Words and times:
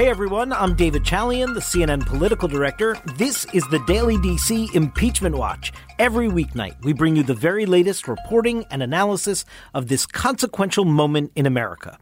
Hey 0.00 0.08
everyone, 0.08 0.50
I'm 0.54 0.76
David 0.76 1.04
Chalian, 1.04 1.52
the 1.52 1.60
CNN 1.60 2.06
political 2.06 2.48
director. 2.48 2.96
This 3.18 3.44
is 3.52 3.68
the 3.68 3.80
Daily 3.80 4.16
DC 4.16 4.74
Impeachment 4.74 5.36
Watch. 5.36 5.74
Every 5.98 6.26
weeknight, 6.26 6.82
we 6.82 6.94
bring 6.94 7.16
you 7.16 7.22
the 7.22 7.34
very 7.34 7.66
latest 7.66 8.08
reporting 8.08 8.64
and 8.70 8.82
analysis 8.82 9.44
of 9.74 9.88
this 9.88 10.06
consequential 10.06 10.86
moment 10.86 11.32
in 11.36 11.44
America. 11.44 11.98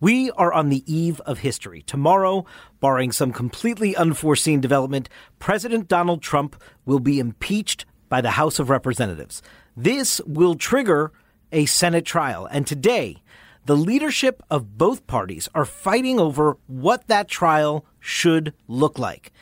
We 0.00 0.30
are 0.30 0.50
on 0.50 0.70
the 0.70 0.82
eve 0.90 1.20
of 1.26 1.40
history. 1.40 1.82
Tomorrow, 1.82 2.46
barring 2.80 3.12
some 3.12 3.34
completely 3.34 3.94
unforeseen 3.94 4.62
development, 4.62 5.10
President 5.38 5.88
Donald 5.88 6.22
Trump 6.22 6.56
will 6.86 7.00
be 7.00 7.18
impeached 7.18 7.84
by 8.08 8.22
the 8.22 8.30
House 8.30 8.58
of 8.58 8.70
Representatives. 8.70 9.42
This 9.76 10.22
will 10.24 10.54
trigger 10.54 11.12
a 11.52 11.66
Senate 11.66 12.06
trial. 12.06 12.46
And 12.46 12.66
today, 12.66 13.18
the 13.66 13.76
leadership 13.76 14.44
of 14.48 14.78
both 14.78 15.08
parties 15.08 15.48
are 15.52 15.64
fighting 15.64 16.20
over 16.20 16.56
what 16.68 17.08
that 17.08 17.26
trial 17.26 17.84
should 17.98 18.54
look 18.68 18.96
like. 18.96 19.32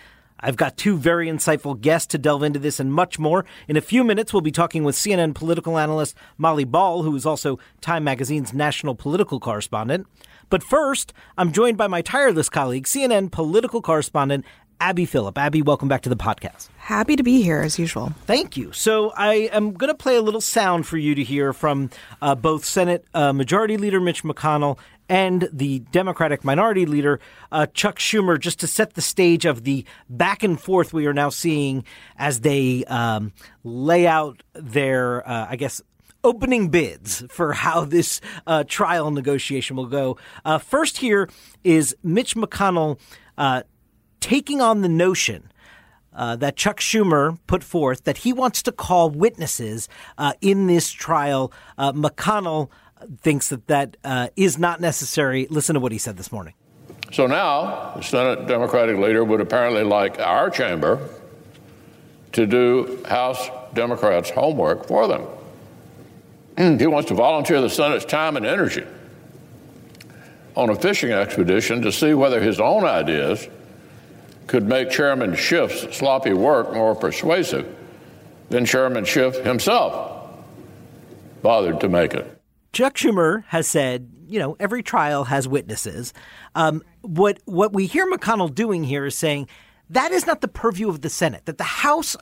I've 0.41 0.57
got 0.57 0.79
two 0.79 0.97
very 0.97 1.29
insightful 1.29 1.79
guests 1.79 2.07
to 2.09 2.19
delve 2.19 2.43
into 2.43 2.59
this 2.59 2.81
and 2.81 2.93
much 2.93 3.19
more. 3.19 3.45
In 3.69 3.77
a 3.77 3.83
few 3.83 4.03
minutes, 4.03 4.33
we'll 4.33 4.41
be 4.41 4.51
talking 4.51 4.83
with 4.83 4.97
CNN 4.97 5.35
political 5.35 5.79
analyst 5.79 6.17
Molly 6.39 6.65
Ball, 6.65 7.03
who 7.03 7.15
is 7.15 7.27
also 7.27 7.59
Time 7.83 8.05
Magazine's 8.05 8.55
national 8.55 8.95
political 8.95 9.41
correspondent. 9.41 10.07
But 10.49 10.63
first, 10.63 11.13
I'm 11.37 11.53
joined 11.53 11.77
by 11.77 11.87
my 11.87 12.01
tireless 12.01 12.49
colleague, 12.49 12.85
CNN 12.85 13.31
political 13.31 13.83
correspondent 13.83 14.47
Abby 14.81 15.05
Phillip. 15.05 15.37
Abby, 15.39 15.63
welcome 15.63 15.89
back 15.89 16.03
to 16.03 16.09
the 16.09 16.17
podcast. 16.17 16.69
Happy 16.77 17.17
to 17.17 17.23
be 17.23 17.43
here 17.43 17.61
as 17.61 17.79
usual. 17.79 18.13
Thank 18.27 18.57
you. 18.57 18.73
So 18.73 19.11
I 19.17 19.49
am 19.53 19.73
going 19.73 19.89
to 19.89 19.97
play 19.97 20.17
a 20.17 20.23
little 20.23 20.41
sound 20.41 20.87
for 20.87 20.99
you 20.99 21.15
to 21.15 21.23
hear 21.23 21.53
from 21.53 21.91
uh, 22.21 22.35
both 22.35 22.65
Senate 22.65 23.05
uh, 23.15 23.33
Majority 23.33 23.77
Leader 23.77 24.01
Mitch 24.01 24.23
McConnell 24.23 24.79
and 25.09 25.49
the 25.53 25.81
Democratic 25.81 26.45
Minority 26.45 26.87
Leader 26.87 27.21
uh, 27.53 27.67
Chuck 27.67 27.99
Schumer, 27.99 28.39
just 28.39 28.61
to 28.61 28.67
set 28.67 28.95
the 28.95 29.03
stage 29.03 29.45
of 29.45 29.65
the 29.65 29.85
back 30.09 30.43
and 30.43 30.61
forth 30.61 30.93
we 30.93 31.07
are 31.07 31.13
now 31.13 31.29
seeing 31.29 31.85
as 32.17 32.41
they 32.41 32.85
um, 32.87 33.33
lay 33.65 34.07
out 34.07 34.43
their, 34.55 35.27
uh, 35.29 35.47
I 35.51 35.57
guess, 35.57 35.83
opening 36.23 36.71
bids 36.71 37.23
for 37.29 37.53
how 37.53 37.85
this 37.85 38.21
uh, 38.47 38.65
trial 38.67 39.11
negotiation 39.11 39.77
will 39.77 39.87
go. 39.87 40.17
Uh, 40.45 40.59
first, 40.59 40.97
here 40.97 41.29
is 41.63 41.95
Mitch 42.03 42.35
McConnell 42.35 42.99
uh, 43.37 43.63
taking 44.25 44.63
on 44.63 44.81
the 44.81 44.89
notion. 44.89 45.51
Uh, 46.17 46.37
that 46.37 46.55
Chuck 46.55 46.79
Schumer 46.79 47.39
put 47.49 47.65
forth 47.65 48.05
that 48.05 48.19
he 48.19 48.33
wants 48.33 48.63
to 48.63 48.71
call 48.71 49.11
witnesses 49.11 49.89
uh, 50.17 50.33
in 50.41 50.69
this 50.69 50.93
trial. 50.93 51.53
Uh, 51.77 51.93
McConnell 51.93 52.71
thinks 53.21 53.49
that 53.49 53.67
that 53.67 53.97
uh, 54.05 54.29
is 54.37 54.57
not 54.57 54.81
necessary. 54.81 55.49
Listen 55.51 55.75
to 55.75 55.81
what 55.81 55.91
he 55.91 55.99
said 55.99 56.17
this 56.17 56.31
morning. 56.31 56.55
So 57.13 57.27
now 57.27 57.95
the 57.97 58.03
Senate 58.03 58.47
Democratic 58.47 58.97
leader 58.97 59.25
would 59.25 59.41
apparently 59.41 59.83
like 59.83 60.21
our 60.21 60.51
chamber 60.51 61.01
to 62.31 62.47
do 62.47 63.03
House 63.09 63.51
Democrats' 63.75 64.31
homework 64.31 64.87
for 64.87 65.09
them. 65.09 65.27
He 66.79 66.87
wants 66.87 67.09
to 67.09 67.15
volunteer 67.15 67.61
the 67.61 67.69
Senate's 67.69 68.05
time 68.05 68.37
and 68.37 68.47
energy 68.47 68.87
on 70.55 70.71
a 70.71 70.77
fishing 70.77 71.11
expedition 71.11 71.83
to 71.83 71.91
see 71.91 72.15
whether 72.15 72.41
his 72.41 72.61
own 72.61 72.85
ideas 72.85 73.49
could 74.47 74.67
make 74.67 74.91
Chairman 74.91 75.35
Schiff's 75.35 75.97
sloppy 75.97 76.33
work 76.33 76.73
more 76.75 76.95
persuasive 76.95 77.75
than 78.51 78.67
Chairman 78.67 79.05
Schiff 79.05 79.37
himself 79.45 80.29
bothered 81.43 81.81
to 81.81 81.89
make 81.89 82.15
it. 82.15 82.41
Chuck 82.73 82.95
Schumer 82.95 83.45
has 83.49 83.69
said, 83.69 84.11
you 84.27 84.39
know, 84.39 84.57
every 84.59 84.83
trial 84.83 85.25
has 85.25 85.47
witnesses. 85.47 86.13
Um, 86.55 86.83
what 87.03 87.39
what 87.45 87.73
we 87.73 87.87
hear 87.87 88.11
McConnell 88.11 88.53
doing 88.53 88.85
here 88.85 89.07
is 89.07 89.15
saying 89.15 89.49
that 89.91 90.11
is 90.13 90.27
not 90.27 90.41
the 90.41 90.49
purview 90.49 90.89
of 90.89 91.03
the 91.03 91.11
Senate. 91.11 91.45
That 91.45 91.59
the 91.59 91.65
House 91.65 92.17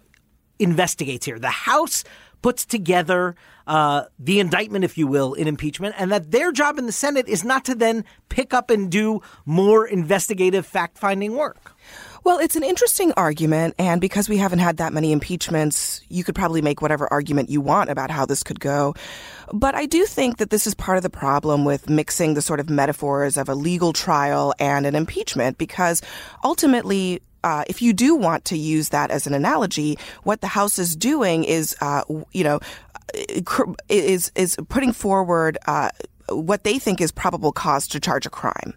investigates 0.59 1.25
here. 1.25 1.39
The 1.39 1.49
House 1.49 2.05
puts 2.43 2.65
together 2.67 3.37
uh, 3.67 4.05
the 4.19 4.41
indictment, 4.41 4.85
if 4.85 4.99
you 4.99 5.07
will, 5.07 5.33
in 5.35 5.47
impeachment, 5.47 5.95
and 5.97 6.11
that 6.11 6.33
their 6.33 6.51
job 6.51 6.77
in 6.79 6.87
the 6.87 6.93
Senate 6.93 7.29
is 7.29 7.45
not 7.45 7.65
to 7.65 7.75
then 7.75 8.05
pick 8.29 8.53
up 8.53 8.69
and 8.69 8.91
do 8.91 9.21
more 9.47 9.87
investigative 9.87 10.67
fact 10.67 10.99
finding 10.99 11.35
work. 11.35 11.73
Well, 12.25 12.39
it's 12.39 12.55
an 12.55 12.63
interesting 12.63 13.13
argument, 13.17 13.75
and 13.81 14.01
because 14.01 14.29
we 14.29 14.37
haven't 14.37 14.61
had 14.61 14.77
that 14.77 14.93
many 14.93 15.11
impeachments, 15.11 16.01
you 16.09 16.23
could 16.23 16.37
probably 16.37 16.63
make 16.63 16.81
whatever 16.81 17.13
argument 17.13 17.51
you 17.51 17.61
want 17.61 17.91
about 17.91 18.13
how 18.13 18.27
this 18.27 18.45
could 18.45 18.61
go. 18.61 18.95
But 19.53 19.75
I 19.75 19.87
do 19.87 20.07
think 20.07 20.37
that 20.37 20.51
this 20.51 20.65
is 20.65 20.73
part 20.73 20.97
of 20.99 21.03
the 21.03 21.11
problem 21.11 21.65
with 21.65 21.91
mixing 21.91 22.35
the 22.35 22.43
sort 22.43 22.61
of 22.61 22.71
metaphors 22.71 23.37
of 23.37 23.49
a 23.49 23.57
legal 23.57 23.93
trial 23.93 24.55
and 24.61 24.87
an 24.87 24.95
impeachment, 24.95 25.59
because 25.59 26.01
ultimately, 26.45 27.21
uh, 27.43 27.65
if 27.67 27.83
you 27.83 27.93
do 27.93 28.15
want 28.15 28.45
to 28.45 28.57
use 28.57 28.91
that 28.91 29.11
as 29.11 29.27
an 29.27 29.35
analogy, 29.35 29.99
what 30.23 30.43
the 30.43 30.47
House 30.47 30.79
is 30.79 30.95
doing 30.95 31.43
is, 31.43 31.75
uh, 31.81 32.05
you 32.31 32.45
know, 32.45 32.61
is 33.89 34.31
is 34.37 34.57
putting 34.69 34.93
forward 34.93 35.59
uh, 35.67 35.91
what 36.37 36.65
they 36.65 36.79
think 36.79 37.01
is 37.01 37.13
probable 37.13 37.53
cause 37.53 37.87
to 37.89 38.01
charge 38.01 38.27
a 38.27 38.31
crime. 38.31 38.75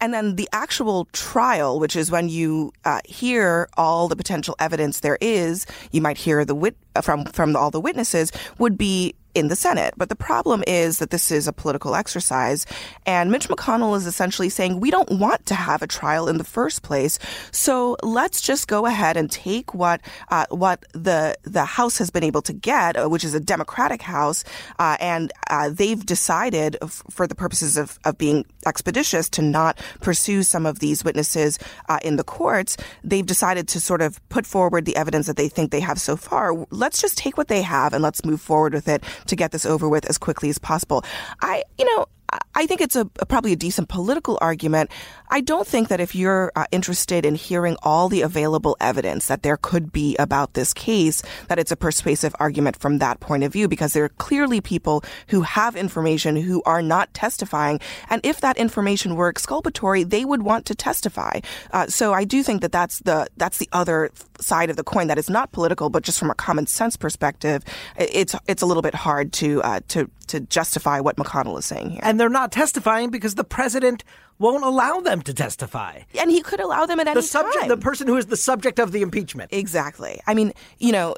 And 0.00 0.12
then 0.12 0.36
the 0.36 0.48
actual 0.52 1.06
trial, 1.12 1.78
which 1.80 1.96
is 1.96 2.10
when 2.10 2.28
you 2.28 2.72
uh, 2.84 3.00
hear 3.04 3.68
all 3.76 4.08
the 4.08 4.16
potential 4.16 4.54
evidence 4.58 5.00
there 5.00 5.18
is, 5.20 5.66
you 5.92 6.00
might 6.00 6.18
hear 6.18 6.44
the 6.44 6.54
wit- 6.54 6.76
from 7.02 7.24
from 7.26 7.56
all 7.56 7.70
the 7.70 7.80
witnesses, 7.80 8.32
would 8.58 8.76
be 8.78 9.14
in 9.34 9.48
the 9.48 9.56
Senate. 9.56 9.94
But 9.96 10.08
the 10.08 10.16
problem 10.16 10.62
is 10.66 10.98
that 10.98 11.10
this 11.10 11.30
is 11.30 11.48
a 11.48 11.52
political 11.52 11.94
exercise, 11.94 12.66
and 13.06 13.30
Mitch 13.30 13.48
McConnell 13.48 13.96
is 13.96 14.06
essentially 14.06 14.48
saying 14.48 14.80
we 14.80 14.90
don't 14.90 15.10
want 15.10 15.46
to 15.46 15.54
have 15.54 15.82
a 15.82 15.86
trial 15.86 16.28
in 16.28 16.38
the 16.38 16.44
first 16.44 16.82
place. 16.82 17.18
So 17.50 17.96
let's 18.02 18.40
just 18.40 18.68
go 18.68 18.86
ahead 18.86 19.16
and 19.16 19.30
take 19.30 19.74
what 19.74 20.00
uh, 20.30 20.46
what 20.50 20.84
the 20.92 21.36
the 21.42 21.64
House 21.64 21.98
has 21.98 22.10
been 22.10 22.24
able 22.24 22.42
to 22.42 22.52
get, 22.52 22.96
uh, 22.96 23.08
which 23.08 23.24
is 23.24 23.34
a 23.34 23.40
Democratic 23.40 24.02
House, 24.02 24.44
uh, 24.78 24.96
and 25.00 25.32
uh, 25.50 25.70
they've 25.70 26.04
decided, 26.04 26.76
f- 26.82 27.02
for 27.10 27.26
the 27.26 27.34
purposes 27.34 27.76
of, 27.76 27.98
of 28.04 28.16
being 28.18 28.44
expeditious, 28.66 29.28
to 29.30 29.42
not 29.42 29.78
pursue 30.00 30.42
some 30.42 30.66
of 30.66 30.78
these 30.78 31.04
witnesses 31.04 31.58
uh, 31.88 31.98
in 32.02 32.16
the 32.16 32.24
courts. 32.24 32.76
They've 33.02 33.26
decided 33.26 33.68
to 33.68 33.80
sort 33.80 34.02
of 34.02 34.20
put 34.28 34.46
forward 34.46 34.84
the 34.84 34.96
evidence 34.96 35.26
that 35.26 35.36
they 35.36 35.48
think 35.48 35.70
they 35.70 35.80
have 35.80 36.00
so 36.00 36.16
far. 36.16 36.54
Let's 36.70 37.00
just 37.00 37.18
take 37.18 37.36
what 37.36 37.48
they 37.48 37.62
have 37.62 37.92
and 37.92 38.02
let's 38.02 38.24
move 38.24 38.40
forward 38.40 38.74
with 38.74 38.88
it 38.88 39.02
to 39.26 39.36
get 39.36 39.52
this 39.52 39.66
over 39.66 39.88
with 39.88 40.04
as 40.06 40.18
quickly 40.18 40.50
as 40.50 40.58
possible. 40.58 41.04
I, 41.40 41.64
you 41.78 41.84
know, 41.84 42.06
I 42.54 42.66
think 42.66 42.80
it's 42.80 42.96
a, 42.96 43.04
probably 43.04 43.52
a 43.52 43.56
decent 43.56 43.88
political 43.88 44.38
argument. 44.40 44.90
I 45.34 45.40
don't 45.40 45.66
think 45.66 45.88
that 45.88 45.98
if 45.98 46.14
you're 46.14 46.52
uh, 46.54 46.66
interested 46.70 47.26
in 47.26 47.34
hearing 47.34 47.76
all 47.82 48.08
the 48.08 48.22
available 48.22 48.76
evidence 48.80 49.26
that 49.26 49.42
there 49.42 49.56
could 49.56 49.90
be 49.90 50.14
about 50.18 50.54
this 50.54 50.72
case, 50.72 51.24
that 51.48 51.58
it's 51.58 51.72
a 51.72 51.76
persuasive 51.76 52.36
argument 52.38 52.76
from 52.76 52.98
that 52.98 53.18
point 53.18 53.42
of 53.42 53.52
view, 53.52 53.66
because 53.66 53.94
there 53.94 54.04
are 54.04 54.10
clearly 54.10 54.60
people 54.60 55.02
who 55.26 55.40
have 55.40 55.74
information 55.74 56.36
who 56.36 56.62
are 56.66 56.82
not 56.82 57.12
testifying. 57.14 57.80
And 58.10 58.24
if 58.24 58.42
that 58.42 58.56
information 58.58 59.16
were 59.16 59.28
exculpatory, 59.28 60.04
they 60.04 60.24
would 60.24 60.44
want 60.44 60.66
to 60.66 60.74
testify. 60.76 61.40
Uh, 61.72 61.88
so 61.88 62.12
I 62.12 62.22
do 62.22 62.44
think 62.44 62.60
that 62.60 62.70
that's 62.70 63.00
the, 63.00 63.26
that's 63.36 63.58
the 63.58 63.68
other 63.72 64.12
side 64.38 64.70
of 64.70 64.76
the 64.76 64.84
coin 64.84 65.08
that 65.08 65.18
is 65.18 65.28
not 65.28 65.50
political, 65.50 65.90
but 65.90 66.04
just 66.04 66.20
from 66.20 66.30
a 66.30 66.36
common 66.36 66.68
sense 66.68 66.96
perspective, 66.96 67.64
it's, 67.98 68.36
it's 68.46 68.62
a 68.62 68.66
little 68.66 68.84
bit 68.84 68.94
hard 68.94 69.32
to, 69.32 69.60
uh, 69.64 69.80
to, 69.88 70.08
to 70.28 70.38
justify 70.38 71.00
what 71.00 71.16
McConnell 71.16 71.58
is 71.58 71.64
saying 71.64 71.90
here. 71.90 72.00
And 72.04 72.20
they're 72.20 72.28
not 72.28 72.52
testifying 72.52 73.10
because 73.10 73.34
the 73.34 73.42
president 73.42 74.04
won't 74.38 74.64
allow 74.64 75.00
them 75.00 75.22
to 75.22 75.34
testify. 75.34 76.00
And 76.20 76.30
he 76.30 76.42
could 76.42 76.60
allow 76.60 76.86
them 76.86 77.00
at 77.00 77.06
any 77.06 77.14
the 77.14 77.22
subject, 77.22 77.60
time. 77.60 77.68
The 77.68 77.76
person 77.76 78.06
who 78.06 78.16
is 78.16 78.26
the 78.26 78.36
subject 78.36 78.78
of 78.78 78.92
the 78.92 79.02
impeachment. 79.02 79.50
Exactly. 79.52 80.20
I 80.26 80.34
mean, 80.34 80.52
you 80.78 80.92
know, 80.92 81.14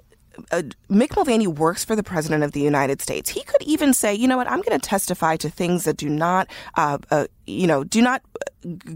uh, 0.51 0.63
Mick 0.91 1.17
Mulvaney 1.17 1.47
works 1.47 1.85
for 1.85 1.97
the 1.97 2.03
President 2.03 2.43
of 2.45 2.53
the 2.53 2.61
United 2.61 3.01
States. 3.01 3.31
He 3.31 3.43
could 3.43 3.63
even 3.63 3.95
say, 3.95 4.15
you 4.15 4.29
know 4.29 4.37
what, 4.37 4.51
I'm 4.51 4.61
going 4.61 4.79
to 4.79 4.87
testify 4.87 5.37
to 5.37 5.49
things 5.49 5.85
that 5.85 5.97
do 5.97 6.09
not, 6.09 6.49
uh, 6.77 6.99
uh, 7.11 7.27
you 7.47 7.67
know, 7.67 7.85
do 7.85 8.03
not 8.03 8.23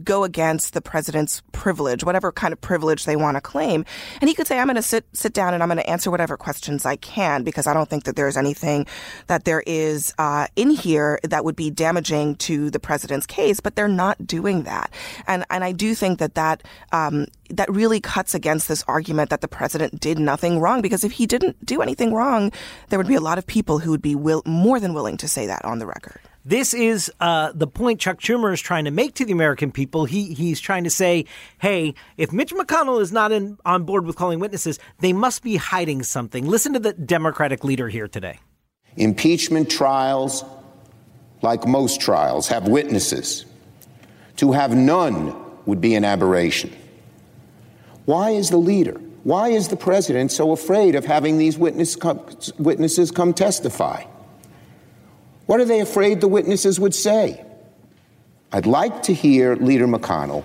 go 0.02 0.24
against 0.24 0.74
the 0.74 0.80
president's 0.80 1.42
privilege, 1.52 2.02
whatever 2.02 2.32
kind 2.32 2.52
of 2.52 2.60
privilege 2.60 3.04
they 3.04 3.16
want 3.16 3.36
to 3.36 3.40
claim. 3.40 3.84
And 4.20 4.28
he 4.28 4.34
could 4.34 4.46
say, 4.46 4.58
I'm 4.58 4.66
going 4.66 4.76
to 4.76 4.82
sit, 4.82 5.06
sit 5.12 5.32
down 5.32 5.54
and 5.54 5.62
I'm 5.62 5.68
going 5.68 5.78
to 5.78 5.88
answer 5.88 6.10
whatever 6.10 6.36
questions 6.36 6.84
I 6.84 6.96
can 6.96 7.44
because 7.44 7.66
I 7.66 7.74
don't 7.74 7.88
think 7.88 8.04
that 8.04 8.16
there's 8.16 8.36
anything 8.36 8.86
that 9.28 9.44
there 9.44 9.62
is 9.66 10.12
uh, 10.18 10.48
in 10.56 10.70
here 10.70 11.20
that 11.22 11.44
would 11.44 11.56
be 11.56 11.70
damaging 11.70 12.36
to 12.36 12.70
the 12.70 12.80
president's 12.80 13.26
case, 13.26 13.60
but 13.60 13.76
they're 13.76 13.88
not 13.88 14.26
doing 14.26 14.64
that. 14.64 14.90
And, 15.26 15.44
and 15.50 15.62
I 15.62 15.72
do 15.72 15.94
think 15.94 16.18
that 16.18 16.34
that, 16.34 16.64
um, 16.92 17.26
that 17.50 17.70
really 17.70 18.00
cuts 18.00 18.34
against 18.34 18.66
this 18.66 18.84
argument 18.88 19.30
that 19.30 19.40
the 19.40 19.48
president 19.48 20.00
did 20.00 20.18
nothing 20.18 20.58
wrong 20.58 20.82
because 20.82 21.04
if 21.04 21.12
he 21.12 21.26
didn't 21.26 21.64
do 21.64 21.80
anything 21.80 22.12
wrong, 22.12 22.50
there 22.88 22.98
would 22.98 23.08
be 23.08 23.14
a 23.14 23.20
lot 23.20 23.38
of 23.38 23.46
people 23.46 23.78
who 23.78 23.90
would 23.90 24.02
be 24.02 24.14
will, 24.14 24.42
more 24.46 24.80
than 24.80 24.94
willing 24.94 25.16
to 25.18 25.28
say 25.28 25.46
that 25.46 25.64
on 25.64 25.78
the 25.78 25.86
record. 25.86 26.20
This 26.44 26.72
is 26.72 27.12
uh, 27.20 27.52
the 27.54 27.66
point 27.66 28.00
Chuck 28.00 28.18
Schumer 28.18 28.52
is 28.52 28.62
trying 28.62 28.86
to 28.86 28.90
make 28.90 29.14
to 29.16 29.26
the 29.26 29.32
American 29.32 29.70
people. 29.70 30.06
He 30.06 30.32
he's 30.32 30.58
trying 30.58 30.84
to 30.84 30.90
say, 30.90 31.26
hey, 31.58 31.94
if 32.16 32.32
Mitch 32.32 32.54
McConnell 32.54 33.02
is 33.02 33.12
not 33.12 33.30
in, 33.30 33.58
on 33.66 33.84
board 33.84 34.06
with 34.06 34.16
calling 34.16 34.38
witnesses, 34.38 34.78
they 35.00 35.12
must 35.12 35.42
be 35.42 35.56
hiding 35.56 36.02
something. 36.02 36.46
Listen 36.46 36.72
to 36.72 36.78
the 36.78 36.94
Democratic 36.94 37.62
leader 37.62 37.88
here 37.88 38.08
today. 38.08 38.40
Impeachment 38.96 39.68
trials, 39.70 40.42
like 41.42 41.66
most 41.66 42.00
trials, 42.00 42.48
have 42.48 42.68
witnesses. 42.68 43.44
To 44.36 44.52
have 44.52 44.74
none 44.74 45.36
would 45.66 45.82
be 45.82 45.94
an 45.94 46.04
aberration. 46.04 46.74
Why 48.06 48.30
is 48.30 48.48
the 48.48 48.56
leader, 48.56 48.98
why 49.24 49.50
is 49.50 49.68
the 49.68 49.76
president 49.76 50.32
so 50.32 50.52
afraid 50.52 50.94
of 50.94 51.04
having 51.04 51.36
these 51.36 51.58
witness 51.58 51.98
witnesses 52.58 53.10
come 53.10 53.34
testify? 53.34 54.04
What 55.50 55.58
are 55.58 55.64
they 55.64 55.80
afraid 55.80 56.20
the 56.20 56.28
witnesses 56.28 56.78
would 56.78 56.94
say? 56.94 57.44
I'd 58.52 58.66
like 58.66 59.02
to 59.02 59.12
hear 59.12 59.56
Leader 59.56 59.88
McConnell 59.88 60.44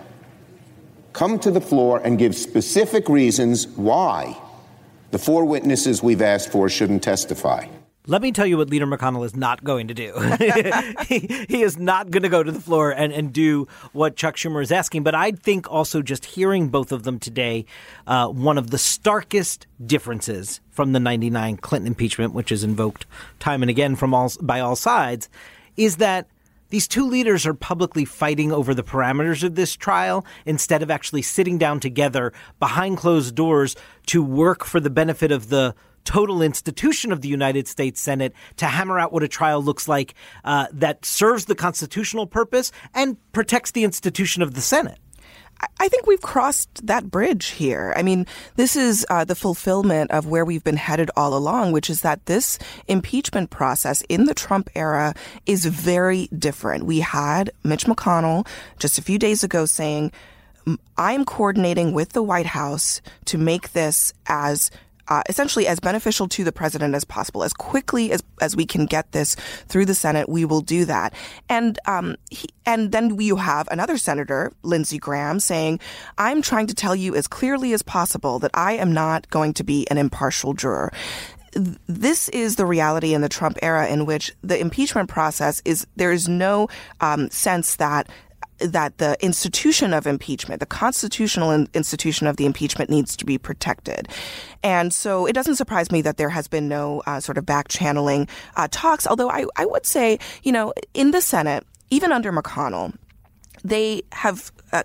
come 1.14 1.38
to 1.42 1.52
the 1.52 1.62
floor 1.62 2.02
and 2.04 2.18
give 2.18 2.36
specific 2.36 3.08
reasons 3.08 3.68
why 3.68 4.36
the 5.12 5.20
four 5.20 5.46
witnesses 5.46 6.02
we've 6.02 6.24
asked 6.24 6.52
for 6.52 6.70
shouldn't 6.70 7.04
testify. 7.04 7.68
Let 8.08 8.22
me 8.22 8.32
tell 8.32 8.46
you 8.46 8.58
what 8.58 8.70
Leader 8.70 8.86
McConnell 8.86 9.26
is 9.26 9.36
not 9.36 9.64
going 9.64 9.88
to 9.88 9.94
do. 9.94 10.14
he, 11.08 11.20
he, 11.50 11.64
is 11.64 11.78
not 11.78 12.12
going 12.12 12.24
to 12.24 12.30
go 12.30 12.44
to 12.44 12.52
the 12.52 12.62
floor 12.62 12.92
and, 12.92 13.12
and 13.12 13.34
do 13.34 13.68
what 13.94 14.16
Chuck 14.16 14.36
Schumer 14.36 14.62
is 14.62 14.72
asking. 14.72 15.04
But 15.04 15.16
I 15.16 15.32
think 15.32 15.72
also 15.72 16.02
just 16.02 16.26
hearing 16.26 16.70
both 16.70 16.92
of 16.92 17.04
them 17.04 17.20
today, 17.20 17.66
uh, 18.06 18.28
one 18.28 18.58
of 18.58 18.70
the 18.70 18.78
starkest 18.78 19.66
differences 19.84 20.62
from 20.70 20.94
the 20.94 21.00
99 21.00 21.58
Clinton 21.58 21.88
impeachment, 21.88 22.34
which 22.34 22.52
is 22.52 22.64
invoked 22.64 23.06
time 23.40 23.64
and 23.64 23.70
again 23.70 23.96
from 23.96 24.14
all, 24.14 24.32
by 24.42 24.60
all 24.60 24.76
sides, 24.76 25.30
is 25.76 25.98
that 25.98 26.28
these 26.70 26.88
two 26.88 27.08
leaders 27.08 27.46
are 27.46 27.54
publicly 27.54 28.06
fighting 28.06 28.52
over 28.52 28.74
the 28.74 28.84
parameters 28.84 29.44
of 29.44 29.56
this 29.56 29.76
trial 29.76 30.26
instead 30.46 30.82
of 30.82 30.92
actually 30.92 31.22
sitting 31.22 31.58
down 31.58 31.80
together 31.80 32.34
behind 32.60 32.98
closed 32.98 33.36
doors 33.36 33.76
to 34.08 34.24
work 34.24 34.66
for 34.66 34.80
the 34.80 34.90
benefit 34.90 35.32
of 35.32 35.50
the 35.50 35.76
total 36.06 36.42
institution 36.42 37.12
of 37.12 37.22
the 37.22 37.28
United 37.28 37.68
States 37.68 38.00
Senate 38.00 38.34
to 38.58 38.66
hammer 38.66 38.98
out 38.98 39.12
what 39.12 39.24
a 39.24 39.28
trial 39.28 39.62
looks 39.62 39.88
like 39.88 40.16
uh, 40.46 40.68
that 40.72 41.04
serves 41.04 41.46
the 41.46 41.56
constitutional 41.56 42.26
purpose 42.28 42.72
and 42.94 43.18
protects 43.34 43.72
the 43.72 43.84
institution 43.84 44.42
of 44.42 44.54
the 44.54 44.62
Senate. 44.62 45.00
I 45.80 45.88
think 45.88 46.06
we've 46.06 46.22
crossed 46.22 46.86
that 46.86 47.10
bridge 47.10 47.48
here. 47.48 47.94
I 47.96 48.04
mean, 48.04 48.26
this 48.56 48.76
is 48.76 49.06
uh, 49.10 49.24
the 49.24 49.36
fulfillment 49.36 50.12
of 50.12 50.28
where 50.28 50.44
we've 50.44 50.64
been 50.64 50.76
headed 50.76 51.10
all 51.16 51.36
along, 51.36 51.72
which 51.72 51.90
is 51.90 52.02
that 52.02 52.26
this 52.26 52.60
impeachment 52.88 53.50
process 53.50 54.02
in 54.10 54.26
the 54.26 54.34
Trump 54.34 54.70
era 54.76 55.14
is 55.46 55.66
very 55.66 56.28
different. 56.38 56.86
We 56.86 57.00
had 57.00 57.52
Mitch 57.64 57.86
McConnell 57.86 58.46
just 58.80 58.98
a 58.98 59.02
few 59.02 59.18
days 59.18 59.44
ago 59.44 59.66
saying, 59.66 60.12
I'm 60.98 61.26
coordinating 61.26 61.94
with 61.94 62.10
the 62.14 62.24
White 62.24 62.48
House 62.48 63.02
to 63.26 63.38
make 63.38 63.72
this 63.72 64.14
as 64.28 64.72
uh, 65.08 65.22
essentially 65.30 65.68
as 65.68 65.80
beneficial 65.80 66.28
to 66.30 66.44
the 66.44 66.52
president 66.52 66.96
as 66.96 67.04
possible. 67.04 67.44
As 67.44 67.54
quickly 67.54 68.12
as, 68.12 68.24
as 68.42 68.56
we 68.56 68.66
can 68.66 68.86
get 68.86 69.12
this 69.12 69.36
through 69.68 69.86
the 69.86 69.96
Senate, 69.96 70.30
we 70.30 70.46
will 70.46 70.62
do 70.62 70.86
that. 70.86 71.14
And 71.50 71.80
um, 71.86 72.16
he, 72.30 72.48
and 72.66 72.92
then 72.92 73.20
you 73.20 73.36
have 73.38 73.68
another 73.72 73.98
senator, 73.98 74.52
Lindsey 74.64 74.98
Graham, 74.98 75.40
saying, 75.40 75.80
"I'm 76.18 76.42
trying 76.42 76.68
to 76.68 76.76
tell 76.76 76.96
you 76.96 77.16
as 77.16 77.28
clearly 77.28 77.74
as 77.74 77.82
possible 77.82 78.40
that 78.40 78.52
I 78.54 78.74
am 78.74 78.94
not 78.94 79.30
going 79.30 79.54
to 79.56 79.64
be 79.64 79.90
an 79.90 79.98
impartial 79.98 80.54
juror." 80.54 80.92
this 81.88 82.28
is 82.30 82.58
the 82.58 82.66
reality 82.66 83.14
in 83.14 83.22
the 83.22 83.30
Trump 83.30 83.58
era 83.62 83.88
in 83.88 84.06
which 84.06 84.34
the 84.44 84.60
impeachment 84.60 85.10
process 85.10 85.62
is 85.64 85.88
there 85.96 86.12
is 86.12 86.28
no 86.28 86.68
um, 87.00 87.30
sense 87.30 87.78
that 87.78 88.10
that 88.60 88.98
the 88.98 89.18
institution 89.24 89.94
of 89.94 90.08
impeachment, 90.08 90.60
the 90.60 90.66
constitutional 90.66 91.68
institution 91.74 92.28
of 92.28 92.38
the 92.38 92.46
impeachment 92.46 92.90
needs 92.90 93.16
to 93.18 93.26
be 93.26 93.38
protected. 93.38 94.08
And 94.64 94.94
so 94.94 95.26
it 95.26 95.34
doesn't 95.34 95.56
surprise 95.56 95.92
me 95.92 96.02
that 96.02 96.18
there 96.18 96.30
has 96.30 96.48
been 96.48 96.68
no 96.68 97.02
uh, 97.06 97.20
sort 97.20 97.38
of 97.38 97.46
back 97.46 97.68
channeling 97.68 98.28
uh, 98.56 98.68
talks, 98.72 99.06
although 99.08 99.30
I, 99.30 99.46
I 99.56 99.66
would 99.66 99.86
say, 99.86 100.20
you 100.44 100.52
know, 100.52 100.74
in 100.94 101.12
the 101.12 101.22
Senate, 101.22 101.66
even 101.90 102.12
under 102.12 102.32
McConnell, 102.32 102.96
they 103.64 104.04
have 104.12 104.52
uh, 104.76 104.84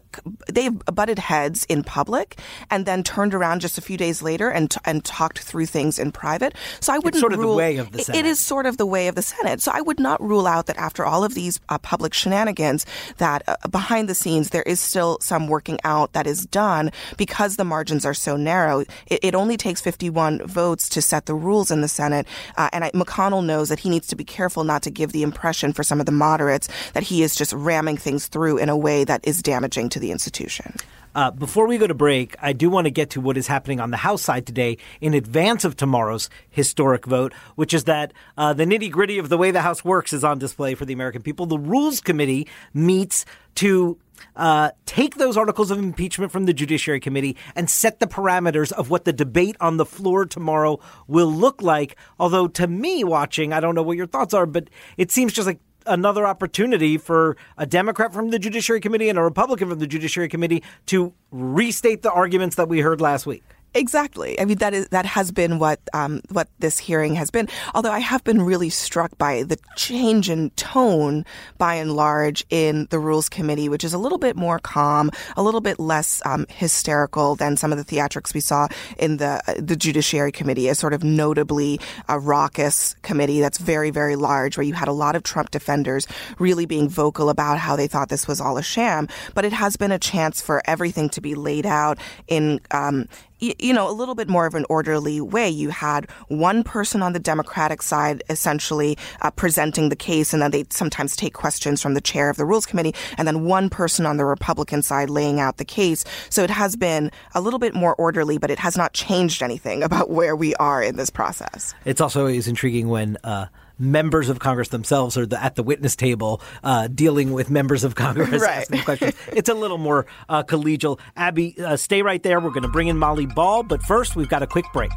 they've 0.49 0.79
butted 0.87 1.19
heads 1.19 1.67
in 1.69 1.83
public 1.83 2.39
and 2.71 2.87
then 2.87 3.03
turned 3.03 3.35
around 3.35 3.61
just 3.61 3.77
a 3.77 3.81
few 3.81 3.97
days 3.97 4.23
later 4.23 4.49
and 4.49 4.71
t- 4.71 4.81
and 4.85 5.05
talked 5.05 5.41
through 5.41 5.67
things 5.67 5.99
in 5.99 6.13
private. 6.13 6.55
So 6.79 6.93
I 6.93 6.99
wouldn't 6.99 7.17
it's 7.17 7.21
sort 7.21 7.33
rule, 7.33 7.43
of 7.43 7.51
the 7.51 7.57
way 7.57 7.77
of 7.79 7.91
the 7.91 8.03
Senate. 8.03 8.19
It 8.21 8.27
is 8.27 8.39
sort 8.39 8.67
of 8.67 8.77
the 8.77 8.87
way 8.87 9.09
of 9.09 9.17
the 9.17 9.23
Senate. 9.23 9.61
So 9.61 9.73
I 9.75 9.81
would 9.81 9.99
not 9.99 10.23
rule 10.23 10.47
out 10.47 10.67
that 10.67 10.77
after 10.77 11.05
all 11.05 11.25
of 11.25 11.35
these 11.35 11.59
uh, 11.69 11.79
public 11.79 12.15
shenanigans, 12.15 12.87
that 13.19 13.43
uh, 13.49 13.57
behind 13.69 14.09
the 14.09 14.15
scenes 14.15 14.51
there 14.51 14.63
is 14.63 14.79
still 14.79 15.19
some 15.21 15.49
working 15.49 15.81
out 15.83 16.13
that 16.13 16.27
is 16.27 16.47
done 16.47 16.93
because 17.17 17.57
the 17.57 17.65
margins 17.65 18.05
are 18.05 18.15
so 18.15 18.37
narrow. 18.37 18.81
It, 19.07 19.21
it 19.23 19.35
only 19.35 19.57
takes 19.57 19.81
51 19.81 20.47
votes 20.47 20.89
to 20.91 21.03
set 21.03 21.27
the 21.27 21.35
rules 21.35 21.73
in 21.73 21.81
the 21.81 21.89
Senate, 21.89 22.29
uh, 22.57 22.69
and 22.73 22.85
I, 22.85 22.91
McConnell 22.93 23.45
knows 23.45 23.69
that 23.71 23.81
he 23.81 23.91
needs 23.91 24.07
to 24.09 24.17
be 24.17 24.25
careful 24.25 24.63
not 24.63 24.83
to 24.83 24.91
give 24.91 25.11
the 25.11 25.25
impression 25.25 25.73
for 25.73 25.83
some 25.83 25.99
of 25.99 26.07
the 26.07 26.13
moderates 26.13 26.69
that 26.93 27.03
he 27.03 27.25
is 27.25 27.35
just 27.35 27.53
ramming 27.53 27.97
things 27.97 28.29
through 28.29 28.59
in 28.59 28.69
a 28.69 28.77
way 28.77 29.03
that 29.05 29.27
is 29.27 29.43
damaging 29.43 29.80
to 29.89 29.99
the 29.99 30.11
institution. 30.13 30.75
Uh, 31.15 31.31
before 31.31 31.67
we 31.67 31.77
go 31.77 31.87
to 31.87 31.95
break, 31.95 32.37
I 32.41 32.53
do 32.53 32.71
want 32.71 32.85
to 32.85 32.91
get 32.91 33.11
to 33.11 33.21
what 33.21 33.37
is 33.37 33.49
happening 33.49 33.81
on 33.81 33.91
the 33.91 33.97
House 33.97 34.23
side 34.23 34.47
today 34.47 34.79
in 35.01 35.15
advance 35.15 35.65
of 35.65 35.77
tomorrow's 35.77 36.31
historic 36.51 37.05
vote, 37.05 37.33
which 37.57 37.75
is 37.75 37.85
that 37.85 38.13
uh, 38.37 38.53
the 38.53 38.65
nitty 38.65 38.91
gritty 38.91 39.19
of 39.19 39.29
the 39.29 39.37
way 39.37 39.51
the 39.51 39.61
House 39.61 39.85
works 39.85 40.13
is 40.13 40.23
on 40.23 40.39
display 40.39 40.75
for 40.75 40.85
the 40.85 40.93
American 40.93 41.23
people. 41.23 41.47
The 41.47 41.59
Rules 41.59 42.01
Committee 42.01 42.47
meets 42.73 43.25
to 43.57 43.99
uh, 44.37 44.71
take 44.87 45.17
those 45.17 45.37
articles 45.37 45.71
of 45.71 45.79
impeachment 45.79 46.31
from 46.31 46.45
the 46.45 46.53
Judiciary 46.53 47.01
Committee 47.01 47.37
and 47.57 47.69
set 47.69 47.99
the 47.99 48.07
parameters 48.07 48.71
of 48.71 48.91
what 48.91 49.05
the 49.05 49.13
debate 49.13 49.57
on 49.61 49.79
the 49.79 49.87
floor 49.87 50.27
tomorrow 50.27 50.79
will 51.09 51.33
look 51.33 51.61
like. 51.61 51.97
Although, 52.21 52.47
to 52.49 52.69
me, 52.69 53.03
watching, 53.03 53.53
I 53.53 53.61
don't 53.61 53.75
know 53.75 53.83
what 53.83 53.97
your 53.97 54.07
thoughts 54.07 54.35
are, 54.35 54.47
but 54.47 54.71
it 54.97 55.11
seems 55.11 55.33
just 55.33 55.47
like 55.47 55.59
another 55.87 56.27
opportunity 56.27 56.99
for 56.99 57.37
a 57.57 57.67
Democrat 57.67 58.13
from 58.13 58.31
the 58.31 58.39
Judiciary 58.39 58.81
Committee 58.81 59.09
and 59.09 59.19
a 59.19 59.23
Republican 59.23 59.69
from 59.69 59.79
the 59.79 59.87
Judiciary 59.87 60.29
Committee 60.29 60.63
to 60.87 61.13
restate 61.31 62.03
the 62.03 62.13
arguments 62.13 62.57
that 62.57 62.69
we 62.69 62.81
heard 62.81 63.01
last 63.01 63.27
week. 63.27 63.43
Exactly. 63.73 64.41
I 64.41 64.47
mean, 64.47 64.59
that 64.59 64.75
is 64.75 64.89
that 64.89 65.07
has 65.07 65.31
been 65.31 65.61
what 65.61 65.79
um, 65.93 66.23
what 66.31 66.49
this 66.59 66.79
hearing 66.79 67.15
has 67.15 67.31
been. 67.31 67.49
Although 67.73 67.93
I 67.93 68.01
have 68.01 68.25
been 68.25 68.43
really 68.43 68.69
struck 68.69 69.17
by 69.17 69.45
the 69.45 69.59
change 69.77 70.29
in 70.29 70.51
tone, 70.51 71.25
by 71.57 71.75
and 71.75 71.95
large, 71.95 72.45
in 72.51 72.89
the 72.91 72.99
Rules 72.99 73.29
Committee, 73.29 73.69
which 73.69 73.85
is 73.85 73.95
a 73.95 73.99
little 73.99 74.19
bit 74.19 74.35
more 74.35 74.59
calm, 74.59 75.11
a 75.37 75.43
little 75.43 75.61
bit 75.61 75.79
less 75.79 76.21
um, 76.27 76.47
hysterical 76.49 77.37
than 77.37 77.57
some 77.57 77.71
of 77.71 77.79
the 77.79 77.85
theatrics 77.85 78.35
we 78.35 78.41
saw 78.41 78.67
in 78.99 79.19
the 79.19 79.41
uh, 79.47 79.55
the 79.57 79.77
Judiciary 79.77 80.33
Committee, 80.33 80.69
a 80.69 80.75
sort 80.75 80.93
of 80.93 81.05
notably 81.05 81.79
a 82.09 82.19
raucous 82.19 82.97
committee 83.03 83.41
that's 83.41 83.59
very 83.59 83.91
very 83.91 84.17
large, 84.17 84.57
where 84.57 84.65
you 84.65 84.75
had 84.75 84.89
a 84.89 84.93
lot 84.93 85.15
of 85.15 85.23
Trump 85.23 85.53
defenders 85.53 86.09
really 86.41 86.67
being 86.67 86.89
vocal 86.89 87.29
about 87.31 87.59
how 87.59 87.77
they 87.77 87.87
thought 87.87 88.09
this 88.09 88.27
was 88.27 88.41
all 88.41 88.59
a 88.59 88.65
sham. 88.65 89.07
But 89.33 89.45
it 89.45 89.53
has 89.53 89.77
been 89.77 89.93
a 89.93 89.99
chance 89.99 90.43
for 90.43 90.61
everything 90.65 91.09
to 91.11 91.21
be 91.21 91.37
laid 91.37 91.67
out 91.67 91.99
in 92.27 92.61
um, 92.73 93.07
you 93.41 93.73
know, 93.73 93.89
a 93.89 93.93
little 93.93 94.15
bit 94.15 94.29
more 94.29 94.47
of 94.47 94.55
an 94.55 94.67
orderly 94.69 95.21
way. 95.21 95.49
You 95.49 95.71
had 95.71 96.11
one 96.29 96.63
person 96.63 97.03
on 97.03 97.13
the 97.13 97.19
Democratic 97.19 97.83
side 97.83 98.23
essentially 98.29 98.99
uh, 99.23 99.31
presenting 99.31 99.89
the 99.89 99.97
case, 99.97 100.33
and 100.33 100.43
then 100.43 100.51
they 100.51 100.65
sometimes 100.71 101.17
take 101.17 101.35
questions 101.35 101.81
from 101.83 101.95
the 101.95 102.01
chair 102.01 102.31
of 102.31 102.37
the 102.37 102.45
Rules 102.45 102.67
Committee, 102.67 102.95
and 103.17 103.27
then 103.27 103.45
one 103.45 103.71
person 103.71 104.07
on 104.07 104.17
the 104.17 104.25
Republican 104.25 104.83
side 104.83 105.11
laying 105.11 105.41
out 105.41 105.57
the 105.57 105.65
case. 105.65 106.05
So 106.29 106.43
it 106.43 106.51
has 106.51 106.77
been 106.77 107.11
a 107.35 107.41
little 107.41 107.59
bit 107.59 107.75
more 107.75 107.95
orderly, 107.97 108.39
but 108.39 108.51
it 108.51 108.59
has 108.59 108.77
not 108.77 108.93
changed 108.93 109.43
anything 109.43 109.83
about 109.91 110.11
where 110.11 110.37
we 110.37 110.55
are 110.57 110.83
in 110.83 110.97
this 110.97 111.11
process. 111.11 111.75
It's 111.85 112.01
also 112.01 112.27
is 112.27 112.49
intriguing 112.49 112.89
when. 112.89 113.17
Uh, 113.25 113.47
members 113.81 114.29
of 114.29 114.39
Congress 114.39 114.69
themselves 114.69 115.17
are 115.17 115.27
the, 115.27 115.43
at 115.43 115.57
the 115.57 115.63
witness 115.63 115.97
table 115.97 116.41
uh, 116.63 116.89
dealing 116.89 117.33
with 117.33 117.51
members 117.51 117.83
of 117.83 117.95
Congress 117.95 118.43
right. 118.43 118.59
asking 118.59 118.83
questions. 118.83 119.15
It's 119.33 119.49
a 119.49 119.55
little 119.55 119.79
more 119.79 120.07
uh, 120.29 120.43
collegial. 120.43 121.01
Abby, 121.17 121.57
uh, 121.59 121.77
stay 121.77 122.03
right 122.03 122.23
there. 122.23 122.41
We're 122.41 122.51
going 122.51 122.63
to 122.63 122.69
bring 122.69 122.89
in 122.89 122.99
Molly 122.99 123.27
Ball, 123.27 123.63
but 123.63 123.83
first 123.83 124.15
we've 124.15 124.29
got 124.29 124.43
a 124.43 124.47
quick 124.47 124.67
break. 124.73 124.91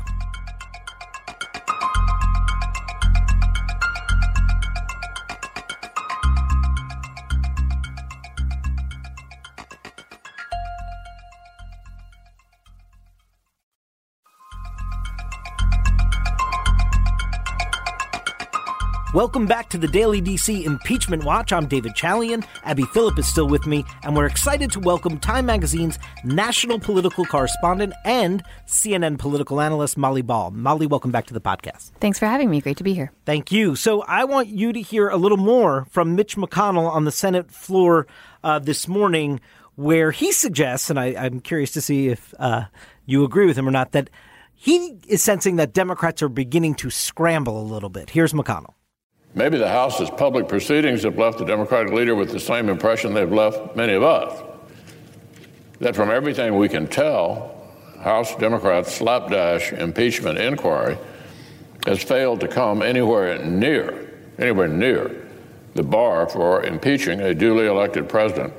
Welcome 19.13 19.46
back 19.46 19.70
to 19.70 19.77
the 19.77 19.88
Daily 19.88 20.24
DC 20.24 20.63
Impeachment 20.63 21.24
Watch. 21.24 21.53
I'm 21.53 21.67
David 21.67 21.93
Chalian. 21.93 22.43
Abby 22.63 22.82
Phillip 22.82 23.20
is 23.20 23.27
still 23.27 23.48
with 23.48 23.67
me, 23.67 23.86
and 24.01 24.15
we're 24.15 24.25
excited 24.25 24.72
to 24.72 24.79
welcome 24.79 25.20
Time 25.20 25.46
Magazine's 25.46 26.00
national 26.24 26.79
political 26.79 27.24
correspondent 27.24 27.93
and 28.05 28.41
CNN 28.65 29.20
political 29.20 29.62
analyst, 29.62 30.00
Molly 30.00 30.24
Ball. 30.24 30.50
Molly, 30.50 30.88
welcome 30.88 31.12
back 31.12 31.27
to 31.27 31.34
the 31.36 31.39
podcast. 31.39 31.91
Thanks 32.00 32.17
for 32.17 32.25
having 32.25 32.50
me. 32.50 32.60
Great 32.60 32.77
to 32.77 32.84
be 32.84 32.96
here. 32.96 33.12
Thank 33.24 33.51
you. 33.51 33.75
So, 33.75 34.01
I 34.08 34.24
want 34.24 34.48
you 34.48 34.74
to 34.74 34.82
hear 34.82 35.10
a 35.10 35.17
little 35.17 35.38
more 35.38 35.86
from 35.91 36.15
Mitch 36.15 36.36
McConnell 36.36 36.89
on 36.89 37.05
the 37.05 37.12
Senate 37.12 37.51
floor 37.51 38.08
uh, 38.43 38.58
this 38.58 38.88
morning, 38.88 39.39
where 39.75 40.10
he 40.10 40.32
suggests, 40.32 40.89
and 40.89 41.00
I, 41.00 41.10
am 41.10 41.39
curious 41.39 41.70
to 41.74 41.82
see 41.82 42.08
if 42.08 42.34
uh, 42.39 42.63
you 43.05 43.24
agree 43.24 43.46
with 43.46 43.60
him 43.60 43.67
or 43.67 43.72
not, 43.72 43.91
that 43.91 44.10
he 44.55 44.98
is 45.08 45.22
sensing 45.22 45.58
that 45.58 45.72
Democrats 45.72 46.24
are 46.24 46.29
beginning 46.29 46.74
to 46.74 46.89
scramble 46.89 47.62
a 47.62 47.67
little 47.67 47.89
bit. 47.89 48.10
Here's 48.10 48.34
McConnell. 48.34 48.74
Maybe 49.36 49.58
the 49.58 49.70
House's 49.70 50.10
public 50.12 50.48
proceedings 50.48 51.04
have 51.04 51.18
left 51.18 51.40
the 51.40 51.46
Democratic 51.46 51.92
leader 51.92 52.16
with 52.16 52.32
the 52.32 52.40
same 52.40 52.70
impression 52.70 53.13
they've 53.13 53.32
left 53.32 53.75
many 53.75 53.94
of 53.94 54.04
us 54.04 54.44
that 55.80 55.96
from 55.96 56.10
everything 56.10 56.56
we 56.56 56.70
can 56.70 56.88
tell, 56.88 57.54
House 58.00 58.36
Democrats' 58.36 58.94
slapdash 58.94 59.74
impeachment 59.74 60.38
inquiry 60.38 60.98
has 61.86 62.02
failed 62.02 62.40
to 62.40 62.48
come 62.48 62.82
anywhere 62.82 63.44
near, 63.44 64.10
anywhere 64.38 64.70
near 64.70 65.28
the 65.75 65.84
bar 65.84 66.28
for 66.30 66.63
impeaching 66.63 67.20
a 67.22 67.34
duly 67.34 67.66
elected 67.66 68.08
president, 68.08 68.54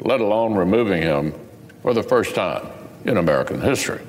let 0.00 0.20
alone 0.20 0.54
removing 0.54 1.00
him 1.00 1.32
for 1.82 1.94
the 1.94 2.02
first 2.02 2.34
time 2.34 2.66
in 3.04 3.16
American 3.16 3.60
history. 3.60 4.00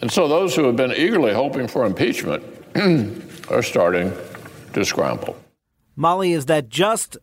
And 0.00 0.10
so 0.10 0.28
those 0.28 0.54
who 0.54 0.64
have 0.64 0.76
been 0.76 0.92
eagerly 0.92 1.34
hoping 1.34 1.66
for 1.68 1.84
impeachment 1.84 2.42
are 3.50 3.62
starting 3.62 4.12
to 4.80 4.84
scramble. 4.86 5.36
Molly, 5.96 6.32
is 6.32 6.46
that 6.46 6.68
just 6.68 7.16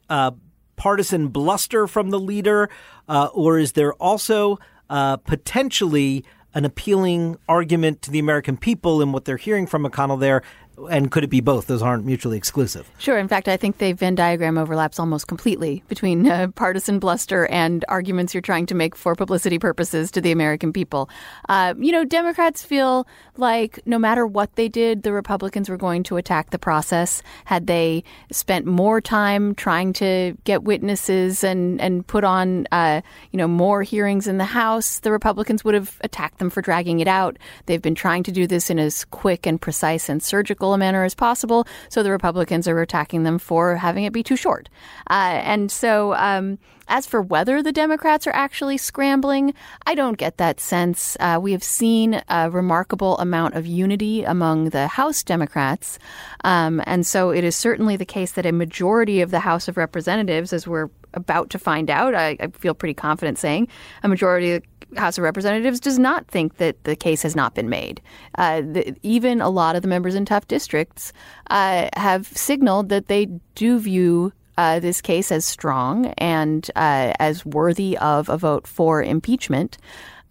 partisan 0.75 1.27
bluster 1.27 1.87
from 1.87 2.09
the 2.09 2.19
leader, 2.19 2.69
uh, 3.07 3.29
or 3.33 3.57
is 3.57 3.73
there 3.73 3.93
also 3.93 4.59
uh, 4.89 5.17
potentially 5.17 6.25
an 6.53 6.65
appealing 6.65 7.37
argument 7.47 8.01
to 8.03 8.11
the 8.11 8.19
American 8.19 8.57
people 8.57 9.01
in 9.01 9.11
what 9.11 9.25
they're 9.25 9.37
hearing 9.37 9.65
from 9.65 9.85
McConnell 9.85 10.19
there 10.19 10.43
and 10.89 11.11
could 11.11 11.23
it 11.23 11.29
be 11.29 11.41
both? 11.41 11.67
Those 11.67 11.81
aren't 11.81 12.05
mutually 12.05 12.37
exclusive. 12.37 12.89
Sure. 12.97 13.17
In 13.17 13.27
fact, 13.27 13.47
I 13.47 13.57
think 13.57 13.77
the 13.77 13.93
Venn 13.93 14.15
diagram 14.15 14.57
overlaps 14.57 14.99
almost 14.99 15.27
completely 15.27 15.83
between 15.87 16.27
uh, 16.27 16.47
partisan 16.55 16.99
bluster 16.99 17.45
and 17.47 17.85
arguments 17.87 18.33
you're 18.33 18.41
trying 18.41 18.65
to 18.67 18.75
make 18.75 18.95
for 18.95 19.15
publicity 19.15 19.59
purposes 19.59 20.11
to 20.11 20.21
the 20.21 20.31
American 20.31 20.73
people. 20.73 21.09
Uh, 21.47 21.73
you 21.77 21.91
know, 21.91 22.03
Democrats 22.03 22.63
feel 22.63 23.07
like 23.37 23.79
no 23.85 23.99
matter 23.99 24.25
what 24.25 24.55
they 24.55 24.67
did, 24.67 25.03
the 25.03 25.13
Republicans 25.13 25.69
were 25.69 25.77
going 25.77 26.03
to 26.03 26.17
attack 26.17 26.49
the 26.49 26.59
process. 26.59 27.21
Had 27.45 27.67
they 27.67 28.03
spent 28.31 28.65
more 28.65 28.99
time 28.99 29.55
trying 29.55 29.93
to 29.93 30.35
get 30.43 30.63
witnesses 30.63 31.43
and 31.43 31.79
and 31.81 32.05
put 32.07 32.23
on, 32.23 32.67
uh, 32.71 33.01
you 33.31 33.37
know, 33.37 33.47
more 33.47 33.83
hearings 33.83 34.27
in 34.27 34.37
the 34.37 34.43
House, 34.45 34.99
the 34.99 35.11
Republicans 35.11 35.63
would 35.63 35.73
have 35.73 35.97
attacked 36.01 36.39
them 36.39 36.49
for 36.49 36.61
dragging 36.61 36.99
it 36.99 37.07
out. 37.07 37.37
They've 37.65 37.81
been 37.81 37.95
trying 37.95 38.23
to 38.23 38.31
do 38.31 38.47
this 38.47 38.69
in 38.69 38.79
as 38.79 39.05
quick 39.05 39.45
and 39.45 39.59
precise 39.61 40.09
and 40.09 40.21
surgical 40.21 40.62
a 40.71 40.77
manner 40.77 41.03
as 41.03 41.13
possible. 41.13 41.67
So 41.89 42.03
the 42.03 42.11
Republicans 42.11 42.65
are 42.69 42.79
attacking 42.79 43.23
them 43.23 43.39
for 43.39 43.75
having 43.75 44.05
it 44.05 44.13
be 44.13 44.23
too 44.23 44.37
short. 44.37 44.69
Uh, 45.09 45.41
and 45.43 45.69
so, 45.69 46.13
um, 46.13 46.57
as 46.87 47.05
for 47.05 47.21
whether 47.21 47.61
the 47.61 47.71
Democrats 47.71 48.27
are 48.27 48.35
actually 48.35 48.77
scrambling, 48.77 49.53
I 49.85 49.95
don't 49.95 50.17
get 50.17 50.37
that 50.37 50.59
sense. 50.59 51.17
Uh, 51.19 51.39
we 51.41 51.51
have 51.51 51.63
seen 51.63 52.21
a 52.29 52.49
remarkable 52.49 53.17
amount 53.17 53.55
of 53.55 53.65
unity 53.65 54.23
among 54.23 54.69
the 54.69 54.87
House 54.87 55.23
Democrats. 55.23 55.99
Um, 56.43 56.81
and 56.85 57.05
so 57.05 57.29
it 57.29 57.43
is 57.43 57.55
certainly 57.55 57.95
the 57.95 58.05
case 58.05 58.33
that 58.33 58.45
a 58.45 58.51
majority 58.51 59.21
of 59.21 59.31
the 59.31 59.39
House 59.39 59.67
of 59.67 59.77
Representatives, 59.77 60.53
as 60.53 60.67
we're 60.67 60.89
about 61.13 61.49
to 61.51 61.59
find 61.59 61.89
out, 61.89 62.15
I, 62.15 62.37
I 62.39 62.47
feel 62.47 62.73
pretty 62.73 62.93
confident 62.93 63.37
saying, 63.37 63.67
a 64.03 64.07
majority 64.07 64.53
of 64.53 64.63
House 64.97 65.17
of 65.17 65.23
Representatives 65.23 65.79
does 65.79 65.97
not 65.97 66.27
think 66.27 66.57
that 66.57 66.83
the 66.83 66.95
case 66.95 67.23
has 67.23 67.35
not 67.35 67.55
been 67.55 67.69
made. 67.69 68.01
Uh, 68.37 68.61
the, 68.61 68.95
even 69.03 69.41
a 69.41 69.49
lot 69.49 69.75
of 69.75 69.81
the 69.81 69.87
members 69.87 70.15
in 70.15 70.25
tough 70.25 70.47
districts 70.47 71.13
uh, 71.49 71.89
have 71.95 72.27
signaled 72.27 72.89
that 72.89 73.07
they 73.07 73.27
do 73.55 73.79
view 73.79 74.31
uh, 74.57 74.79
this 74.79 75.01
case 75.01 75.31
as 75.31 75.45
strong 75.45 76.07
and 76.17 76.69
uh, 76.75 77.13
as 77.19 77.45
worthy 77.45 77.97
of 77.97 78.29
a 78.29 78.37
vote 78.37 78.67
for 78.67 79.01
impeachment. 79.01 79.77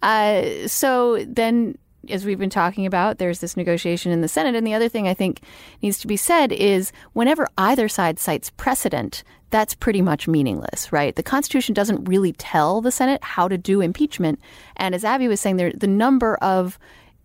Uh, 0.01 0.67
so 0.67 1.23
then 1.25 1.77
as 2.09 2.25
we've 2.25 2.39
been 2.39 2.49
talking 2.49 2.85
about, 2.85 3.17
there's 3.17 3.39
this 3.39 3.55
negotiation 3.55 4.11
in 4.11 4.21
the 4.21 4.27
Senate. 4.27 4.55
And 4.55 4.67
the 4.67 4.73
other 4.73 4.89
thing 4.89 5.07
I 5.07 5.13
think 5.13 5.41
needs 5.81 5.99
to 5.99 6.07
be 6.07 6.17
said 6.17 6.51
is 6.51 6.91
whenever 7.13 7.47
either 7.57 7.87
side 7.87 8.19
cites 8.19 8.49
precedent, 8.49 9.23
that's 9.51 9.73
pretty 9.73 10.01
much 10.01 10.27
meaningless, 10.27 10.91
right? 10.91 11.15
The 11.15 11.23
Constitution 11.23 11.73
doesn't 11.73 12.05
really 12.05 12.33
tell 12.33 12.81
the 12.81 12.91
Senate 12.91 13.23
how 13.23 13.47
to 13.47 13.57
do 13.57 13.81
impeachment. 13.81 14.39
And 14.75 14.95
as 14.95 15.05
Abby 15.05 15.27
was 15.27 15.39
saying, 15.39 15.57
there 15.57 15.71
the 15.71 15.87
number 15.87 16.35
of 16.37 16.77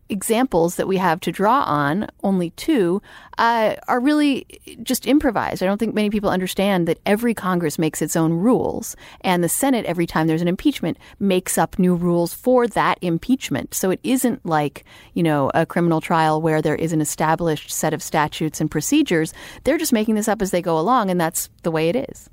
examples 0.09 0.77
that 0.77 0.88
we 0.88 0.97
have 0.97 1.21
to 1.21 1.33
draw 1.33 1.62
on, 1.62 2.09
only 2.23 2.50
two, 2.50 3.03
uh, 3.37 3.77
are 3.87 4.00
really 4.00 4.47
just 4.83 5.07
improvised. 5.07 5.62
I 5.62 5.67
don't 5.67 5.79
think 5.79 5.95
many 5.95 6.11
people 6.11 6.31
understand 6.31 6.88
that 6.88 6.99
every 7.07 7.35
Congress 7.35 7.79
makes 7.79 8.00
its 8.03 8.17
own 8.17 8.33
rules, 8.33 8.97
and 9.21 9.45
the 9.45 9.49
Senate, 9.49 9.85
every 9.87 10.07
time 10.07 10.27
there's 10.27 10.43
an 10.43 10.49
impeachment, 10.49 10.99
makes 11.19 11.59
up 11.59 11.79
new 11.79 11.95
rules 11.95 12.33
for 12.33 12.67
that 12.69 12.99
impeachment. 13.03 13.75
So 13.75 13.91
it 13.91 14.00
isn't 14.03 14.45
like, 14.45 14.85
you 15.15 15.23
know, 15.23 15.50
a 15.55 15.67
criminal 15.67 16.00
trial 16.00 16.41
where 16.41 16.62
there 16.62 16.77
is 16.77 16.93
an 16.93 17.00
established 17.00 17.71
set 17.71 17.93
of 17.93 18.03
statutes 18.03 18.61
and 18.61 18.71
procedures. 18.71 19.33
They're 19.65 19.79
just 19.79 19.93
making 19.93 20.15
this 20.15 20.29
up 20.29 20.43
as 20.43 20.50
they 20.50 20.62
go 20.62 20.79
along, 20.79 21.11
and 21.11 21.21
that's 21.21 21.50
the 21.62 21.71
way 21.71 21.88
it 21.88 21.97
is. 21.97 22.31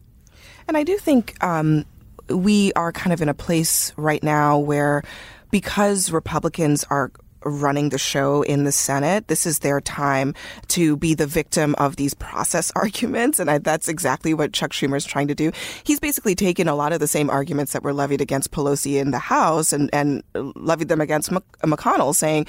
And 0.67 0.77
I 0.77 0.84
do 0.84 0.98
think 0.98 1.41
um, 1.44 1.86
we 2.29 2.74
are 2.74 2.91
kind 2.91 3.13
of 3.13 3.22
in 3.22 3.29
a 3.29 3.34
place 3.34 3.94
right 3.98 4.24
now 4.24 4.58
where 4.58 5.03
because 5.51 6.12
Republicans 6.12 6.84
are 6.89 7.12
running 7.45 7.89
the 7.89 7.97
show 7.97 8.41
in 8.41 8.63
the 8.63 8.71
Senate. 8.71 9.27
This 9.27 9.45
is 9.45 9.59
their 9.59 9.79
time 9.79 10.33
to 10.69 10.97
be 10.97 11.13
the 11.13 11.27
victim 11.27 11.75
of 11.77 11.95
these 11.95 12.13
process 12.13 12.71
arguments. 12.75 13.39
And 13.39 13.49
I, 13.49 13.59
that's 13.59 13.87
exactly 13.87 14.33
what 14.33 14.53
Chuck 14.53 14.71
Schumer 14.71 14.97
is 14.97 15.05
trying 15.05 15.27
to 15.27 15.35
do. 15.35 15.51
He's 15.83 15.99
basically 15.99 16.35
taken 16.35 16.67
a 16.67 16.75
lot 16.75 16.93
of 16.93 16.99
the 16.99 17.07
same 17.07 17.29
arguments 17.29 17.73
that 17.73 17.83
were 17.83 17.93
levied 17.93 18.21
against 18.21 18.51
Pelosi 18.51 18.99
in 18.99 19.11
the 19.11 19.19
House 19.19 19.71
and, 19.71 19.89
and 19.93 20.23
levied 20.33 20.89
them 20.89 21.01
against 21.01 21.29
McConnell, 21.29 22.15
saying, 22.15 22.47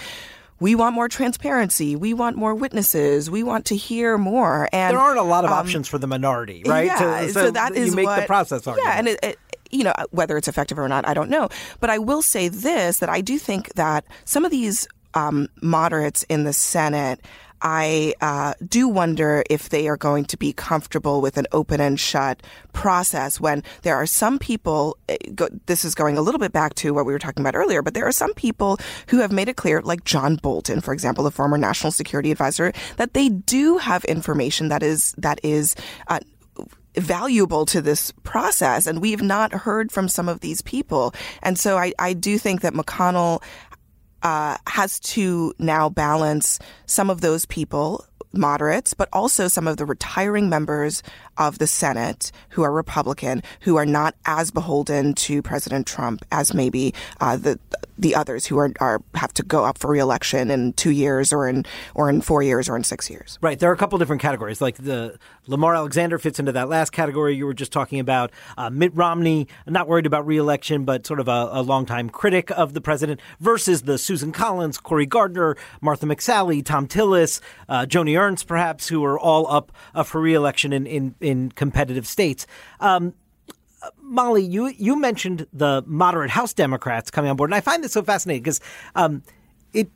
we 0.58 0.74
want 0.74 0.94
more 0.94 1.08
transparency. 1.08 1.96
We 1.96 2.14
want 2.14 2.36
more 2.36 2.54
witnesses. 2.54 3.30
We 3.30 3.42
want 3.42 3.66
to 3.66 3.76
hear 3.76 4.16
more. 4.16 4.68
And 4.72 4.94
there 4.94 5.00
aren't 5.00 5.18
a 5.18 5.22
lot 5.22 5.44
of 5.44 5.50
um, 5.50 5.58
options 5.58 5.86
for 5.86 5.98
the 5.98 6.06
minority, 6.06 6.62
right? 6.64 6.86
Yeah, 6.86 6.98
so, 6.98 7.26
so, 7.26 7.44
so 7.46 7.50
that 7.52 7.74
is 7.74 7.90
you 7.90 7.96
make 7.96 8.06
what, 8.06 8.20
the 8.20 8.26
process 8.26 8.66
argument. 8.66 8.86
Yeah, 8.86 8.98
and 8.98 9.08
it, 9.08 9.18
it, 9.22 9.38
you 9.70 9.84
know, 9.84 9.94
whether 10.10 10.36
it's 10.36 10.48
effective 10.48 10.78
or 10.78 10.88
not, 10.88 11.06
I 11.06 11.14
don't 11.14 11.30
know. 11.30 11.48
But 11.80 11.90
I 11.90 11.98
will 11.98 12.22
say 12.22 12.48
this 12.48 12.98
that 12.98 13.08
I 13.08 13.20
do 13.20 13.38
think 13.38 13.72
that 13.74 14.04
some 14.24 14.44
of 14.44 14.50
these 14.50 14.86
um, 15.14 15.48
moderates 15.62 16.22
in 16.24 16.44
the 16.44 16.52
Senate 16.52 17.20
I 17.62 18.14
uh, 18.20 18.54
do 18.66 18.88
wonder 18.88 19.42
if 19.48 19.70
they 19.70 19.88
are 19.88 19.96
going 19.96 20.26
to 20.26 20.36
be 20.36 20.52
comfortable 20.52 21.20
with 21.20 21.36
an 21.36 21.46
open 21.52 21.80
and 21.80 21.98
shut 21.98 22.42
process 22.72 23.40
when 23.40 23.62
there 23.82 23.96
are 23.96 24.06
some 24.06 24.38
people, 24.38 24.98
eh, 25.08 25.16
this 25.66 25.84
is 25.84 25.94
going 25.94 26.18
a 26.18 26.20
little 26.20 26.38
bit 26.38 26.52
back 26.52 26.74
to 26.76 26.92
what 26.92 27.06
we 27.06 27.12
were 27.12 27.18
talking 27.18 27.42
about 27.42 27.56
earlier, 27.56 27.82
but 27.82 27.94
there 27.94 28.06
are 28.06 28.12
some 28.12 28.34
people 28.34 28.78
who 29.08 29.18
have 29.18 29.32
made 29.32 29.48
it 29.48 29.56
clear, 29.56 29.80
like 29.80 30.04
John 30.04 30.36
Bolton, 30.36 30.80
for 30.80 30.92
example, 30.92 31.24
the 31.24 31.30
former 31.30 31.56
national 31.56 31.92
security 31.92 32.30
advisor, 32.30 32.72
that 32.98 33.14
they 33.14 33.28
do 33.30 33.78
have 33.78 34.04
information 34.04 34.68
that 34.68 34.82
is, 34.82 35.12
that 35.16 35.40
is, 35.42 35.74
uh, 36.08 36.20
valuable 36.98 37.66
to 37.66 37.80
this 37.80 38.12
process. 38.22 38.86
And 38.86 39.00
we've 39.00 39.22
not 39.22 39.52
heard 39.52 39.92
from 39.92 40.08
some 40.08 40.28
of 40.28 40.40
these 40.40 40.62
people. 40.62 41.14
And 41.42 41.58
so 41.58 41.76
I, 41.76 41.92
I 41.98 42.12
do 42.12 42.38
think 42.38 42.60
that 42.62 42.74
McConnell 42.74 43.42
uh, 44.22 44.56
has 44.66 44.98
to 45.00 45.54
now 45.58 45.88
balance 45.88 46.58
some 46.86 47.10
of 47.10 47.20
those 47.20 47.46
people 47.46 48.04
moderates, 48.32 48.94
but 48.94 49.08
also 49.12 49.48
some 49.48 49.66
of 49.66 49.76
the 49.76 49.86
retiring 49.86 50.48
members 50.48 51.02
of 51.38 51.58
the 51.58 51.66
Senate 51.66 52.32
who 52.50 52.62
are 52.62 52.72
Republican, 52.72 53.42
who 53.60 53.76
are 53.76 53.86
not 53.86 54.14
as 54.26 54.50
beholden 54.50 55.14
to 55.14 55.42
President 55.42 55.86
Trump 55.86 56.24
as 56.32 56.54
maybe 56.54 56.94
uh, 57.20 57.36
the 57.36 57.58
the 57.98 58.14
others 58.14 58.46
who 58.46 58.58
are, 58.58 58.72
are 58.80 59.00
have 59.14 59.32
to 59.34 59.42
go 59.42 59.64
up 59.64 59.78
for 59.78 59.90
reelection 59.90 60.50
in 60.50 60.72
two 60.74 60.90
years 60.90 61.32
or 61.32 61.48
in 61.48 61.64
or 61.94 62.10
in 62.10 62.20
four 62.20 62.42
years 62.42 62.68
or 62.68 62.76
in 62.76 62.84
six 62.84 63.08
years. 63.08 63.38
Right. 63.40 63.58
There 63.58 63.70
are 63.70 63.74
a 63.74 63.76
couple 63.76 63.98
different 63.98 64.22
categories. 64.22 64.60
Like 64.60 64.76
the 64.76 65.18
Lamar 65.46 65.74
Alexander 65.74 66.18
fits 66.18 66.38
into 66.38 66.52
that 66.52 66.68
last 66.68 66.90
category 66.90 67.36
you 67.36 67.46
were 67.46 67.54
just 67.54 67.72
talking 67.72 68.00
about. 68.00 68.30
Uh, 68.58 68.70
Mitt 68.70 68.94
Romney, 68.94 69.48
not 69.66 69.88
worried 69.88 70.06
about 70.06 70.26
reelection, 70.26 70.84
but 70.84 71.06
sort 71.06 71.20
of 71.20 71.28
a, 71.28 71.48
a 71.52 71.62
longtime 71.62 72.10
critic 72.10 72.50
of 72.50 72.74
the 72.74 72.80
president, 72.80 73.20
versus 73.40 73.82
the 73.82 73.98
Susan 73.98 74.32
Collins, 74.32 74.78
Cory 74.78 75.06
Gardner, 75.06 75.56
Martha 75.80 76.06
McSally, 76.06 76.64
Thom 76.64 76.86
Tillis, 76.86 77.40
uh, 77.68 77.86
Joni 77.86 78.18
Ernst, 78.18 78.46
perhaps, 78.46 78.88
who 78.88 79.04
are 79.04 79.18
all 79.18 79.46
up 79.50 79.72
uh, 79.94 80.02
for 80.02 80.20
reelection 80.20 80.72
in, 80.72 80.86
in 80.86 81.14
in 81.20 81.50
competitive 81.52 82.06
states. 82.06 82.46
Um, 82.80 83.14
Molly, 84.00 84.42
you 84.42 84.68
you 84.68 84.98
mentioned 84.98 85.46
the 85.52 85.82
moderate 85.86 86.30
House 86.30 86.52
Democrats 86.52 87.10
coming 87.10 87.30
on 87.30 87.36
board, 87.36 87.50
and 87.50 87.54
I 87.54 87.60
find 87.60 87.84
this 87.84 87.92
so 87.92 88.02
fascinating 88.02 88.42
because 88.42 88.60
um, 88.94 89.22
it 89.72 89.90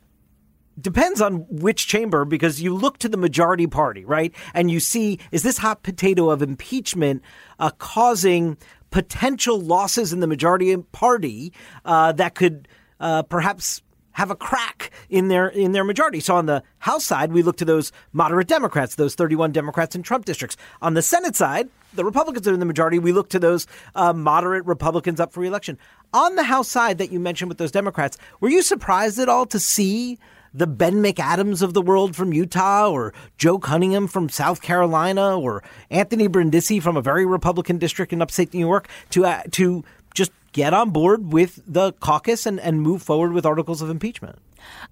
depends 0.79 1.21
on 1.21 1.45
which 1.49 1.87
chamber 1.87 2.25
because 2.25 2.61
you 2.61 2.75
look 2.75 2.97
to 2.99 3.09
the 3.09 3.17
majority 3.17 3.67
party, 3.67 4.05
right, 4.05 4.33
and 4.53 4.69
you 4.69 4.79
see 4.79 5.19
is 5.31 5.43
this 5.43 5.57
hot 5.57 5.83
potato 5.83 6.29
of 6.29 6.41
impeachment 6.41 7.21
uh, 7.59 7.71
causing 7.77 8.57
potential 8.91 9.59
losses 9.59 10.13
in 10.13 10.19
the 10.19 10.27
majority 10.27 10.75
party 10.77 11.53
uh, 11.85 12.11
that 12.11 12.35
could 12.35 12.67
uh, 12.99 13.23
perhaps 13.23 13.81
have 14.13 14.31
a 14.31 14.35
crack 14.35 14.91
in 15.09 15.27
their 15.27 15.47
in 15.47 15.71
their 15.71 15.83
majority. 15.83 16.19
So 16.19 16.35
on 16.35 16.45
the 16.45 16.63
House 16.79 17.05
side, 17.05 17.31
we 17.31 17.43
look 17.43 17.57
to 17.57 17.65
those 17.65 17.91
moderate 18.13 18.47
Democrats, 18.47 18.95
those 18.95 19.15
31 19.15 19.51
Democrats 19.51 19.95
in 19.95 20.03
Trump 20.03 20.25
districts. 20.25 20.57
On 20.81 20.93
the 20.93 21.01
Senate 21.01 21.35
side, 21.35 21.69
the 21.93 22.05
Republicans 22.05 22.47
are 22.47 22.53
in 22.53 22.59
the 22.59 22.65
majority. 22.65 22.99
We 22.99 23.11
look 23.11 23.29
to 23.29 23.39
those 23.39 23.67
uh, 23.95 24.13
moderate 24.13 24.65
Republicans 24.65 25.19
up 25.19 25.33
for 25.33 25.41
reelection. 25.41 25.77
On 26.13 26.35
the 26.35 26.43
House 26.43 26.67
side 26.67 26.97
that 26.97 27.11
you 27.11 27.19
mentioned 27.19 27.49
with 27.49 27.57
those 27.57 27.71
Democrats, 27.71 28.17
were 28.39 28.49
you 28.49 28.61
surprised 28.61 29.19
at 29.19 29.29
all 29.29 29.45
to 29.47 29.59
see 29.59 30.17
the 30.53 30.67
Ben 30.67 30.95
McAdams 30.95 31.61
of 31.61 31.73
the 31.73 31.81
world 31.81 32.15
from 32.15 32.33
Utah, 32.33 32.89
or 32.89 33.13
Joe 33.37 33.57
Cunningham 33.57 34.07
from 34.07 34.27
South 34.27 34.61
Carolina, 34.61 35.39
or 35.39 35.63
Anthony 35.89 36.27
Brindisi 36.27 36.81
from 36.81 36.97
a 36.97 37.01
very 37.01 37.25
Republican 37.25 37.77
district 37.77 38.11
in 38.11 38.21
upstate 38.21 38.53
New 38.53 38.59
York 38.59 38.89
to 39.11 39.25
uh, 39.25 39.43
to 39.51 39.83
just 40.13 40.31
get 40.51 40.73
on 40.73 40.89
board 40.89 41.31
with 41.31 41.61
the 41.65 41.93
caucus 41.93 42.45
and, 42.45 42.59
and 42.59 42.81
move 42.81 43.01
forward 43.01 43.33
with 43.33 43.45
articles 43.45 43.81
of 43.81 43.89
impeachment. 43.89 44.39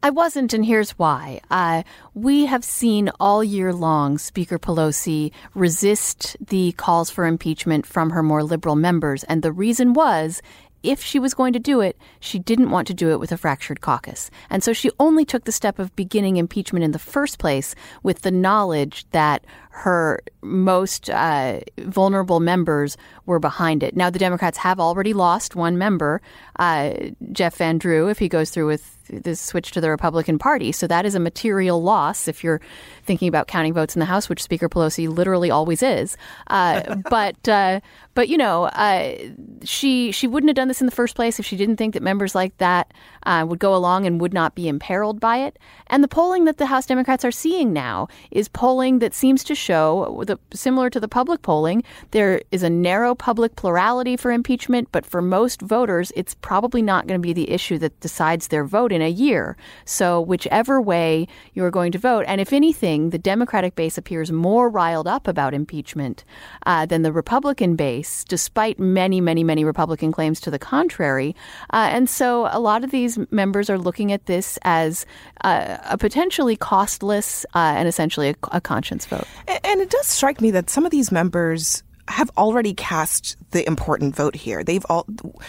I 0.01 0.09
wasn't, 0.09 0.53
and 0.53 0.65
here's 0.65 0.91
why. 0.91 1.41
Uh, 1.51 1.83
we 2.13 2.45
have 2.45 2.63
seen 2.63 3.11
all 3.19 3.43
year 3.43 3.73
long 3.73 4.17
Speaker 4.17 4.57
Pelosi 4.57 5.31
resist 5.53 6.37
the 6.39 6.71
calls 6.73 7.09
for 7.09 7.25
impeachment 7.25 7.85
from 7.85 8.09
her 8.11 8.23
more 8.23 8.43
liberal 8.43 8.75
members, 8.75 9.23
and 9.25 9.41
the 9.41 9.51
reason 9.51 9.93
was 9.93 10.41
if 10.83 11.03
she 11.03 11.19
was 11.19 11.33
going 11.33 11.53
to 11.53 11.59
do 11.59 11.81
it, 11.81 11.97
she 12.19 12.39
didn't 12.39 12.69
want 12.69 12.87
to 12.87 12.93
do 12.93 13.11
it 13.11 13.19
with 13.19 13.31
a 13.31 13.37
fractured 13.37 13.81
caucus. 13.81 14.31
And 14.49 14.63
so 14.63 14.73
she 14.73 14.91
only 14.99 15.25
took 15.25 15.43
the 15.43 15.51
step 15.51 15.79
of 15.79 15.95
beginning 15.95 16.37
impeachment 16.37 16.83
in 16.83 16.91
the 16.91 16.99
first 16.99 17.39
place 17.39 17.75
with 18.03 18.21
the 18.21 18.31
knowledge 18.31 19.05
that 19.11 19.45
her 19.71 20.21
most 20.41 21.09
uh, 21.09 21.59
vulnerable 21.79 22.39
members 22.39 22.97
were 23.25 23.39
behind 23.39 23.83
it. 23.83 23.95
Now, 23.95 24.09
the 24.09 24.19
Democrats 24.19 24.57
have 24.59 24.79
already 24.79 25.13
lost 25.13 25.55
one 25.55 25.77
member, 25.77 26.21
uh, 26.57 26.93
Jeff 27.31 27.57
Van 27.57 27.77
Drew, 27.77 28.07
if 28.07 28.19
he 28.19 28.29
goes 28.29 28.49
through 28.49 28.67
with 28.67 28.98
this 29.09 29.39
switch 29.39 29.71
to 29.71 29.81
the 29.81 29.89
Republican 29.89 30.39
Party. 30.39 30.71
So 30.71 30.87
that 30.87 31.05
is 31.05 31.15
a 31.15 31.19
material 31.19 31.81
loss 31.81 32.27
if 32.27 32.43
you're 32.43 32.61
thinking 33.03 33.27
about 33.27 33.47
counting 33.47 33.73
votes 33.73 33.95
in 33.95 33.99
the 33.99 34.05
House, 34.05 34.29
which 34.29 34.41
Speaker 34.41 34.69
Pelosi 34.69 35.07
literally 35.07 35.51
always 35.51 35.83
is. 35.83 36.17
Uh, 36.47 36.95
but 37.09 37.47
uh, 37.47 37.79
but 38.13 38.29
you 38.29 38.37
know, 38.37 38.65
uh, 38.65 39.15
she 39.63 40.11
she 40.11 40.27
wouldn't 40.27 40.49
have 40.49 40.55
done 40.55 40.67
this 40.67 40.81
in 40.81 40.85
the 40.85 40.91
first 40.91 41.15
place 41.15 41.39
if 41.39 41.45
she 41.45 41.55
didn't 41.55 41.77
think 41.77 41.93
that 41.93 42.03
members 42.03 42.35
like 42.35 42.57
that 42.57 42.93
uh, 43.23 43.45
would 43.47 43.59
go 43.59 43.75
along 43.75 44.05
and 44.05 44.19
would 44.21 44.33
not 44.33 44.55
be 44.55 44.67
imperiled 44.67 45.19
by 45.19 45.37
it. 45.37 45.57
And 45.87 46.03
the 46.03 46.07
polling 46.07 46.45
that 46.45 46.57
the 46.57 46.65
House 46.65 46.85
Democrats 46.85 47.25
are 47.25 47.31
seeing 47.31 47.73
now 47.73 48.07
is 48.31 48.47
polling 48.47 48.99
that 48.99 49.13
seems 49.13 49.43
to 49.45 49.55
show, 49.55 50.23
the, 50.25 50.37
similar 50.53 50.89
to 50.89 50.99
the 50.99 51.07
public 51.07 51.41
polling, 51.41 51.83
there 52.11 52.41
is 52.51 52.63
a 52.63 52.69
narrow 52.69 53.15
public 53.15 53.55
plurality 53.55 54.17
for 54.17 54.31
impeachment, 54.31 54.89
but 54.91 55.05
for 55.05 55.21
most 55.21 55.61
voters, 55.61 56.11
it's 56.15 56.35
probably 56.35 56.81
not 56.81 57.07
going 57.07 57.19
to 57.19 57.25
be 57.25 57.33
the 57.33 57.49
issue 57.49 57.77
that 57.79 57.99
decides 57.99 58.47
their 58.47 58.65
vote 58.65 58.91
in 58.91 58.98
a 59.01 59.09
year. 59.09 59.57
So, 59.85 60.21
whichever 60.21 60.81
way 60.81 61.27
you're 61.53 61.71
going 61.71 61.91
to 61.91 61.99
vote, 61.99 62.25
and 62.27 62.39
if 62.41 62.53
anything, 62.53 63.09
the 63.09 63.17
Democratic 63.17 63.75
base 63.75 63.97
appears 63.97 64.31
more 64.31 64.69
riled 64.69 65.07
up 65.07 65.27
about 65.27 65.53
impeachment 65.53 66.23
uh, 66.65 66.85
than 66.85 67.01
the 67.01 67.11
Republican 67.11 67.75
base, 67.75 68.23
despite 68.23 68.79
many, 68.79 69.21
many, 69.21 69.43
many 69.43 69.63
Republican 69.63 70.11
claims 70.11 70.39
to 70.41 70.51
the 70.51 70.59
contrary. 70.59 71.35
Uh, 71.71 71.89
and 71.91 72.09
so, 72.09 72.47
a 72.51 72.59
lot 72.59 72.83
of 72.83 72.91
these 72.91 73.17
members 73.31 73.69
are 73.69 73.77
looking 73.77 74.11
at 74.11 74.25
this 74.25 74.57
as 74.63 75.05
uh, 75.43 75.77
a 75.89 75.97
potentially 75.97 76.55
costless 76.55 77.45
uh, 77.55 77.73
and 77.77 77.87
essentially 77.87 78.29
a, 78.29 78.35
a 78.51 78.61
conscience 78.61 79.05
vote. 79.05 79.27
And 79.47 79.81
it 79.81 79.89
does 79.89 80.07
strike 80.07 80.41
me 80.41 80.51
that 80.51 80.69
some 80.69 80.85
of 80.85 80.91
these 80.91 81.11
members 81.11 81.83
have 82.09 82.29
already 82.37 82.73
cast 82.73 83.37
the 83.51 83.65
important 83.67 84.15
vote 84.15 84.35
here. 84.35 84.63
They've 84.63 84.85
all 84.89 85.05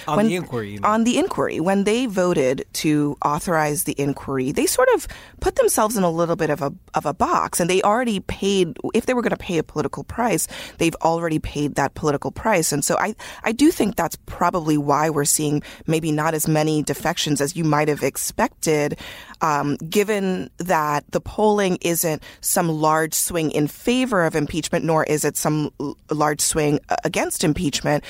on 0.07 0.17
when, 0.17 0.27
the 0.29 0.37
inquiry. 0.37 0.79
On 0.83 1.05
the 1.05 1.19
inquiry, 1.19 1.59
when 1.59 1.85
they 1.85 2.07
voted 2.07 2.67
to 2.75 3.17
authorize 3.25 3.85
the 3.85 3.95
inquiry, 3.99 4.53
they 4.53 4.67
sort 4.67 4.89
of 4.95 5.09
put 5.41 5.57
themselves 5.57 5.97
in 5.97 6.05
a 6.05 6.11
little 6.11 6.37
bit 6.37 6.51
of 6.51 6.63
a 6.63 6.73
of 6.95 7.07
a 7.07 7.15
box, 7.15 7.61
and 7.61 7.69
they 7.69 7.83
already 7.83 8.21
paid. 8.21 8.77
If 8.95 9.07
they 9.07 9.15
were 9.15 9.23
going 9.23 9.31
to 9.31 9.37
pay 9.37 9.59
a 9.59 9.63
political 9.63 10.05
price, 10.05 10.47
they've 10.79 10.95
already 11.03 11.39
paid 11.39 11.77
that 11.77 11.95
political 11.95 12.31
price. 12.31 12.73
And 12.73 12.85
so 12.85 12.97
I 12.99 13.15
I 13.43 13.53
do 13.53 13.71
think 13.71 13.97
that's 13.97 14.17
probably 14.27 14.77
why 14.77 15.11
we're 15.11 15.25
seeing 15.25 15.63
maybe 15.87 16.13
not 16.13 16.35
as 16.35 16.47
many 16.47 16.83
defections 16.83 17.41
as 17.41 17.57
you 17.57 17.65
might 17.65 17.89
have 17.89 18.03
expected, 18.03 18.99
um, 19.41 19.77
given 19.77 20.51
that 20.59 21.05
the 21.11 21.21
polling 21.21 21.79
isn't 21.81 22.23
some 22.41 22.69
large 22.69 23.15
swing 23.15 23.51
in 23.51 23.67
favor 23.67 24.25
of 24.25 24.37
impeachment, 24.37 24.85
nor 24.85 25.05
is 25.05 25.25
it 25.25 25.37
some 25.37 25.71
large 26.11 26.41
swing 26.51 26.81
against 27.05 27.45
impeachment. 27.45 28.05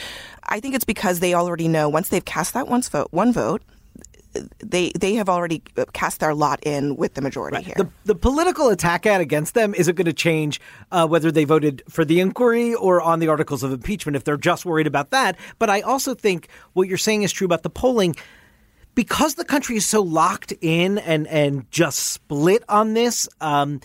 I 0.49 0.61
think 0.61 0.75
it's 0.75 0.85
because 0.85 1.21
they 1.21 1.35
already 1.35 1.69
know 1.69 1.89
once 1.89 2.09
they've 2.09 2.25
cast 2.25 2.55
that 2.55 2.67
once 2.69 2.89
vote, 2.89 3.09
one 3.11 3.33
vote, 3.33 3.63
they 4.63 4.93
they 4.99 5.15
have 5.15 5.29
already 5.29 5.63
cast 5.93 6.21
their 6.21 6.35
lot 6.35 6.61
in 6.63 6.97
with 6.97 7.15
the 7.15 7.21
majority 7.21 7.57
right. 7.57 7.67
here. 7.67 7.75
The, 7.77 7.89
the 8.05 8.15
political 8.15 8.69
attack 8.69 9.07
ad 9.07 9.21
against 9.21 9.55
them 9.55 9.75
isn't 9.75 9.95
going 9.95 10.07
to 10.07 10.13
change 10.13 10.61
uh, 10.93 11.07
whether 11.07 11.33
they 11.33 11.45
voted 11.45 11.83
for 11.89 12.05
the 12.05 12.21
inquiry 12.21 12.75
or 12.75 13.01
on 13.01 13.19
the 13.19 13.29
articles 13.29 13.63
of 13.63 13.73
impeachment 13.73 14.17
if 14.17 14.25
they're 14.25 14.37
just 14.37 14.65
worried 14.65 14.87
about 14.87 15.11
that. 15.11 15.37
But 15.59 15.71
I 15.71 15.81
also 15.81 16.15
think 16.15 16.49
what 16.75 16.89
you're 16.89 16.99
saying 16.99 17.23
is 17.23 17.33
true 17.33 17.45
about 17.45 17.63
the 17.63 17.71
polling. 17.71 18.17
Because 18.97 19.37
the 19.37 19.45
country 19.45 19.77
is 19.77 19.87
so 19.87 20.03
locked 20.03 20.53
in 20.61 20.99
and, 20.99 21.29
and 21.29 21.71
just 21.71 21.99
split 22.01 22.65
on 22.69 22.95
this, 22.95 23.29
um, 23.41 23.81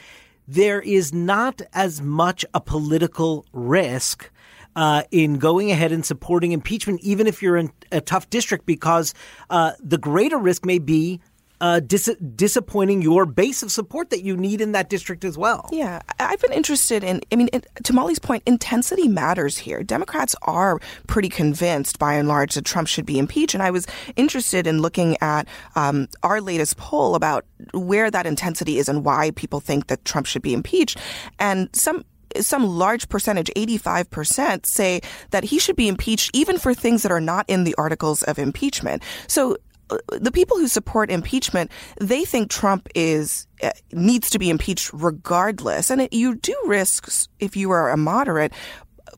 there 0.47 0.81
is 0.81 1.13
not 1.13 1.61
as 1.73 2.01
much 2.01 2.43
a 2.55 2.59
political 2.59 3.45
risk 3.53 4.31
uh, 4.75 5.03
in 5.11 5.39
going 5.39 5.71
ahead 5.71 5.91
and 5.91 6.05
supporting 6.05 6.51
impeachment, 6.51 7.01
even 7.01 7.27
if 7.27 7.41
you're 7.41 7.57
in 7.57 7.71
a 7.91 8.01
tough 8.01 8.29
district, 8.29 8.65
because 8.65 9.13
uh, 9.49 9.71
the 9.79 9.97
greater 9.97 10.37
risk 10.37 10.65
may 10.65 10.79
be 10.79 11.21
uh, 11.61 11.79
dis- 11.79 12.15
disappointing 12.35 13.01
your 13.01 13.25
base 13.25 13.63
of 13.63 13.71
support 13.71 14.09
that 14.09 14.23
you 14.23 14.35
need 14.35 14.61
in 14.61 14.73
that 14.73 14.89
district 14.89 15.23
as 15.23 15.37
well. 15.37 15.69
Yeah, 15.71 16.01
I've 16.19 16.41
been 16.41 16.51
interested 16.51 17.03
in. 17.03 17.21
I 17.31 17.35
mean, 17.35 17.49
to 17.83 17.93
Molly's 17.93 18.19
point, 18.19 18.43
intensity 18.45 19.07
matters 19.07 19.57
here. 19.57 19.81
Democrats 19.83 20.35
are 20.41 20.79
pretty 21.07 21.29
convinced, 21.29 21.97
by 21.97 22.15
and 22.15 22.27
large, 22.27 22.55
that 22.55 22.65
Trump 22.65 22.87
should 22.87 23.05
be 23.05 23.17
impeached, 23.17 23.53
and 23.53 23.63
I 23.63 23.71
was 23.71 23.87
interested 24.15 24.67
in 24.67 24.81
looking 24.81 25.17
at 25.21 25.47
um, 25.75 26.07
our 26.23 26.41
latest 26.41 26.77
poll 26.77 27.15
about 27.15 27.45
where 27.73 28.11
that 28.11 28.25
intensity 28.25 28.77
is 28.77 28.89
and 28.89 29.05
why 29.05 29.31
people 29.31 29.59
think 29.59 29.87
that 29.87 30.03
Trump 30.03 30.27
should 30.27 30.41
be 30.41 30.53
impeached, 30.53 30.99
and 31.39 31.69
some 31.73 32.03
some 32.41 32.65
large 32.65 33.09
percentage, 33.09 33.49
85%, 33.55 34.65
say 34.65 35.01
that 35.31 35.43
he 35.43 35.59
should 35.59 35.75
be 35.75 35.87
impeached 35.87 36.31
even 36.33 36.57
for 36.57 36.73
things 36.73 37.03
that 37.03 37.11
are 37.11 37.21
not 37.21 37.45
in 37.47 37.63
the 37.63 37.75
articles 37.77 38.23
of 38.23 38.39
impeachment. 38.39 39.03
So 39.27 39.57
uh, 39.89 39.97
the 40.07 40.31
people 40.31 40.57
who 40.57 40.67
support 40.67 41.11
impeachment, 41.11 41.71
they 41.99 42.25
think 42.25 42.49
Trump 42.49 42.89
is 42.95 43.47
uh, 43.61 43.71
needs 43.91 44.29
to 44.31 44.39
be 44.39 44.49
impeached 44.49 44.91
regardless, 44.93 45.89
and 45.89 46.01
it, 46.01 46.13
you 46.13 46.35
do 46.35 46.55
risk 46.65 47.27
if 47.39 47.55
you 47.55 47.71
are 47.71 47.91
a 47.91 47.97
moderate 47.97 48.51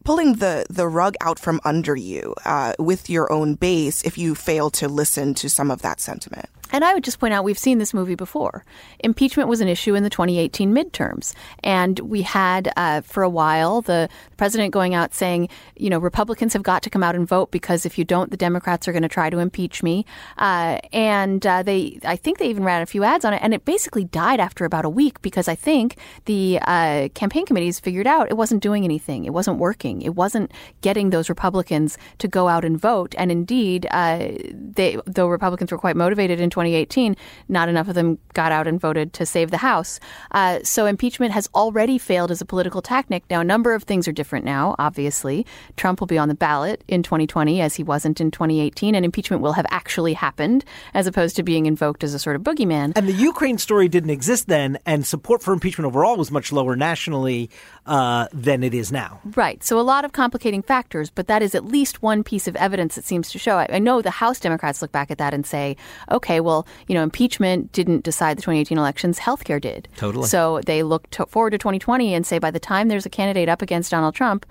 pulling 0.04 0.36
the 0.36 0.66
the 0.70 0.88
rug 0.88 1.16
out 1.22 1.40
from 1.40 1.60
under 1.64 1.96
you 1.96 2.36
uh, 2.46 2.74
with 2.80 3.10
your 3.10 3.32
own 3.32 3.56
base 3.56 4.02
if 4.04 4.18
you 4.18 4.36
fail 4.36 4.70
to 4.70 4.88
listen 4.88 5.34
to 5.34 5.50
some 5.50 5.72
of 5.72 5.82
that 5.82 6.00
sentiment. 6.00 6.50
And 6.72 6.84
I 6.84 6.94
would 6.94 7.04
just 7.04 7.20
point 7.20 7.34
out 7.34 7.44
we've 7.44 7.58
seen 7.58 7.78
this 7.78 7.94
movie 7.94 8.16
before. 8.16 8.66
Impeachment 9.00 9.50
was 9.50 9.62
an 9.62 9.68
issue 9.68 9.96
in 9.96 10.04
the 10.04 10.10
2018 10.10 10.74
midterms. 10.74 11.34
And 11.64 12.00
we 12.00 12.22
had, 12.22 12.72
uh, 12.76 13.02
for 13.02 13.24
a 13.24 13.30
while, 13.30 13.82
the 13.82 14.10
president 14.36 14.74
going 14.74 14.94
out 14.94 15.14
saying, 15.14 15.50
you 15.76 15.90
know, 15.90 16.00
Republicans 16.00 16.54
have 16.54 16.64
got 16.64 16.84
to 16.84 16.90
come 16.90 17.04
out 17.04 17.16
and 17.16 17.28
vote 17.28 17.52
because 17.52 17.86
if 17.86 17.98
you 17.98 18.04
don't, 18.04 18.32
the 18.32 18.38
Democrats 18.38 18.88
are 18.88 18.92
going 18.92 19.04
to 19.04 19.10
try 19.10 19.30
to 19.30 19.40
impeach 19.40 19.82
me. 19.82 20.06
Uh, 20.38 20.80
and 20.92 21.46
uh, 21.46 21.64
they, 21.64 22.00
I 22.04 22.16
think 22.16 22.38
they 22.38 22.50
even 22.50 22.64
ran 22.64 22.82
a 22.82 22.86
few 22.86 23.04
ads 23.04 23.26
on 23.26 23.34
it. 23.34 23.42
And 23.42 23.54
it 23.54 23.66
basically 23.66 24.04
died 24.04 24.40
after 24.40 24.66
about 24.66 24.86
a 24.86 24.90
week 24.90 25.22
because 25.22 25.48
I 25.48 25.56
think 25.56 25.98
the 26.26 26.60
uh, 26.62 27.10
campaign 27.14 27.46
committees 27.46 27.80
figured 27.80 28.08
out 28.08 28.30
it 28.30 28.38
wasn't 28.38 28.62
doing 28.62 28.84
anything. 28.84 29.26
It 29.26 29.34
wasn't 29.34 29.58
working. 29.58 30.02
It 30.02 30.16
wasn't 30.16 30.52
getting 30.82 31.10
those 31.10 31.30
Republicans 31.30 31.98
to 32.18 32.28
go 32.28 32.48
out 32.48 32.66
and 32.66 32.80
vote. 32.80 33.16
And 33.18 33.32
indeed, 33.32 33.88
uh, 33.92 34.30
they, 34.52 34.98
though 35.06 35.28
Republicans 35.28 35.72
were 35.72 35.78
quite 35.78 35.96
motivated 35.96 36.40
in 36.40 36.50
2018, 36.58 37.16
not 37.50 37.70
enough 37.70 37.88
of 37.88 37.94
them 37.94 38.18
got 38.34 38.52
out 38.52 38.66
and 38.68 38.82
voted 38.82 39.14
to 39.14 39.28
save 39.28 39.52
the 39.52 39.58
House. 39.58 40.00
Uh, 40.32 40.60
so 40.64 40.88
impeachment 40.88 41.32
has 41.32 41.48
already 41.54 42.00
failed 42.00 42.32
as 42.32 42.42
a 42.42 42.46
political 42.46 42.82
tactic. 42.82 43.24
Now, 43.30 43.42
a 43.42 43.44
number 43.44 43.76
of 43.76 43.84
things 43.84 44.08
are 44.08 44.12
different 44.12 44.44
now, 44.44 44.76
obviously. 44.80 45.46
Trump 45.76 46.00
will 46.00 46.08
be 46.08 46.18
on 46.18 46.30
the 46.30 46.36
ballot 46.36 46.84
in 46.88 47.04
2020 47.04 47.62
as 47.62 47.76
he 47.76 47.84
wasn't 47.84 48.20
in 48.20 48.32
2018, 48.32 48.96
and 48.96 49.06
impeachment 49.06 49.44
will 49.44 49.54
have 49.54 49.68
actually 49.70 50.14
happened 50.14 50.66
as 50.96 51.06
opposed 51.06 51.36
to 51.36 51.44
being 51.44 51.68
invoked 51.68 52.04
as 52.04 52.16
a 52.16 52.20
sort 52.20 52.36
of 52.36 52.42
boogeyman. 52.42 52.94
And 52.96 53.08
the 53.08 53.14
Ukraine 53.14 53.60
story 53.60 53.88
didn't 53.88 54.10
exist 54.10 54.48
then, 54.48 54.80
and 54.84 55.06
support 55.06 55.44
for 55.44 55.54
impeachment 55.54 55.86
overall 55.86 56.18
was 56.18 56.32
much 56.32 56.52
lower 56.52 56.76
nationally 56.76 57.52
uh, 57.86 58.28
than 58.34 58.64
it 58.64 58.74
is 58.74 58.92
now. 58.92 59.22
Right. 59.36 59.64
So 59.64 59.80
a 59.80 59.82
lot 59.82 60.06
of 60.06 60.12
complicating 60.12 60.64
factors, 60.64 61.12
but 61.12 61.28
that 61.28 61.44
is 61.44 61.54
at 61.54 61.66
least 61.66 62.02
one 62.02 62.24
piece 62.24 62.48
of 62.48 62.56
evidence 62.56 62.96
that 62.96 63.06
seems 63.06 63.30
to 63.32 63.38
show. 63.38 63.58
I, 63.58 63.68
I 63.74 63.80
know 63.80 64.02
the 64.02 64.10
House 64.10 64.40
Democrats 64.40 64.82
look 64.82 64.92
back 64.92 65.12
at 65.12 65.20
that 65.20 65.34
and 65.36 65.46
say, 65.46 65.78
okay, 66.10 66.40
well, 66.48 66.66
you 66.88 66.96
know, 66.96 67.04
impeachment 67.04 67.72
didn't 67.74 68.04
decide 68.04 68.38
the 68.38 68.42
2018 68.42 68.78
elections, 68.78 69.20
healthcare 69.20 69.62
did. 69.62 69.88
Totally. 69.98 70.28
So 70.28 70.62
they 70.66 70.82
look 70.82 71.10
to 71.12 71.26
forward 71.28 71.52
to 71.52 71.58
2020 71.58 72.14
and 72.14 72.26
say, 72.26 72.40
by 72.40 72.50
the 72.50 72.60
time 72.60 72.88
there's 72.88 73.06
a 73.06 73.10
candidate 73.10 73.50
up 73.50 73.62
against 73.62 73.92
Donald 73.92 74.16
Trump, 74.16 74.46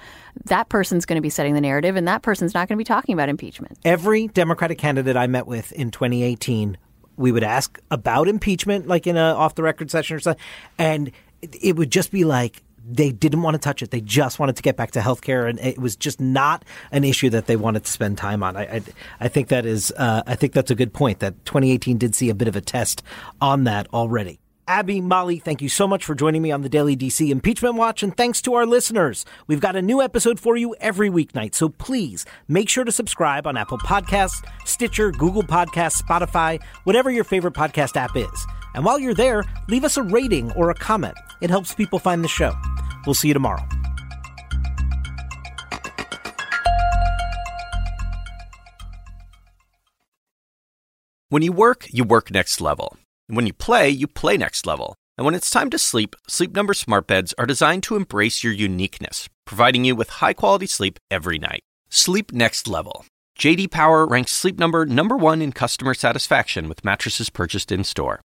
that 0.44 0.68
person's 0.68 1.06
going 1.06 1.16
to 1.16 1.22
be 1.22 1.30
setting 1.30 1.54
the 1.54 1.61
narrative, 1.61 1.96
and 1.96 2.06
that 2.06 2.22
person's 2.22 2.54
not 2.54 2.68
going 2.68 2.76
to 2.76 2.80
be 2.80 2.85
talking 2.85 3.14
about 3.14 3.28
impeachment. 3.28 3.78
Every 3.85 4.28
Democratic 4.28 4.78
candidate 4.78 5.16
I 5.16 5.26
met 5.26 5.46
with 5.46 5.72
in 5.72 5.90
2018, 5.90 6.76
we 7.16 7.32
would 7.32 7.42
ask 7.42 7.80
about 7.90 8.28
impeachment, 8.28 8.87
like 8.87 9.06
in 9.06 9.16
a 9.16 9.35
off 9.35 9.54
the 9.54 9.62
record 9.62 9.90
session 9.90 10.16
or 10.16 10.20
something, 10.20 10.44
and 10.78 11.11
it 11.40 11.76
would 11.76 11.90
just 11.90 12.11
be 12.12 12.24
like, 12.24 12.62
they 12.88 13.11
didn't 13.11 13.42
want 13.42 13.55
to 13.55 13.59
touch 13.59 13.83
it. 13.83 13.90
They 13.90 14.01
just 14.01 14.38
wanted 14.38 14.57
to 14.57 14.62
get 14.62 14.77
back 14.77 14.92
to 14.92 15.01
healthcare, 15.01 15.49
and 15.49 15.59
it 15.59 15.79
was 15.79 15.96
just 15.96 16.20
not 16.20 16.64
an 16.92 17.05
issue 17.05 17.31
that 17.31 17.46
they 17.46 17.57
wanted 17.57 17.85
to 17.85 17.90
spend 17.90 18.18
time 18.18 18.42
on. 18.42 18.57
I, 18.57 18.62
I, 18.62 18.83
I 19.20 19.29
think 19.29 19.49
that 19.49 19.66
is, 19.66 19.92
uh, 19.96 20.22
I 20.27 20.35
think 20.37 20.53
that's 20.53 20.70
a 20.70 20.75
good 20.75 20.92
point. 20.92 21.20
That 21.20 21.44
2018 21.44 21.99
did 21.99 22.14
see 22.14 22.31
a 22.31 22.35
bit 22.35 22.49
of 22.49 22.57
a 22.57 22.61
test 22.61 23.03
on 23.40 23.64
that 23.64 23.88
already. 23.92 24.40
Abby, 24.68 25.01
Molly, 25.01 25.38
thank 25.38 25.62
you 25.62 25.68
so 25.68 25.87
much 25.87 26.05
for 26.05 26.16
joining 26.16 26.42
me 26.42 26.51
on 26.51 26.62
the 26.62 26.68
Daily 26.68 26.96
DC 26.96 27.31
Impeachment 27.31 27.77
Watch, 27.77 28.03
and 28.03 28.16
thanks 28.16 28.42
to 28.42 28.55
our 28.55 28.66
listeners. 28.66 29.25
We've 29.46 29.61
got 29.61 29.77
a 29.77 29.83
new 29.83 30.03
episode 30.03 30.40
for 30.40 30.57
you 30.57 30.75
every 30.81 31.09
weeknight, 31.09 31.55
so 31.55 31.68
please 31.68 32.27
make 32.49 32.68
sure 32.68 32.83
to 32.83 32.90
subscribe 32.90 33.46
on 33.46 33.57
Apple 33.57 33.79
Podcasts, 33.79 34.44
Stitcher, 34.64 35.12
Google 35.12 35.44
Podcasts, 35.44 36.03
Spotify, 36.03 36.61
whatever 36.83 37.12
your 37.12 37.22
favorite 37.22 37.55
podcast 37.55 37.96
app 37.96 38.16
is. 38.16 38.46
And 38.75 38.85
while 38.85 38.99
you're 38.99 39.14
there, 39.14 39.44
leave 39.68 39.85
us 39.85 39.96
a 39.96 40.03
rating 40.03 40.51
or 40.53 40.70
a 40.70 40.75
comment. 40.75 41.16
It 41.40 41.51
helps 41.51 41.72
people 41.72 42.01
find 42.01 42.25
the 42.25 42.29
show. 42.29 42.53
We'll 43.07 43.14
see 43.14 43.29
you 43.29 43.35
tomorrow. 43.35 43.62
When 51.29 51.42
you 51.42 51.53
work, 51.53 51.87
you 51.90 52.05
work 52.05 52.31
next 52.31 52.61
level. 52.61 52.97
And 53.29 53.37
when 53.37 53.47
you 53.47 53.53
play, 53.53 53.88
you 53.88 54.07
play 54.07 54.37
next 54.37 54.64
level. 54.64 54.95
And 55.19 55.25
when 55.25 55.35
it's 55.35 55.51
time 55.51 55.71
to 55.71 55.79
sleep, 55.79 56.14
Sleep 56.29 56.55
Number 56.55 56.75
smart 56.75 57.07
beds 57.07 57.35
are 57.38 57.47
designed 57.47 57.83
to 57.85 57.97
embrace 57.97 58.45
your 58.45 58.53
uniqueness, 58.53 59.29
providing 59.45 59.85
you 59.85 59.97
with 59.97 60.11
high-quality 60.11 60.66
sleep 60.66 60.99
every 61.11 61.38
night. 61.38 61.62
Sleep 61.88 62.33
next 62.33 62.69
level. 62.69 63.07
JD 63.38 63.71
Power 63.71 64.07
ranks 64.07 64.33
Sleep 64.33 64.59
Number 64.59 64.87
number 64.87 65.16
1 65.16 65.42
in 65.42 65.53
customer 65.53 65.95
satisfaction 65.95 66.69
with 66.69 66.85
mattresses 66.85 67.29
purchased 67.29 67.73
in-store. 67.73 68.21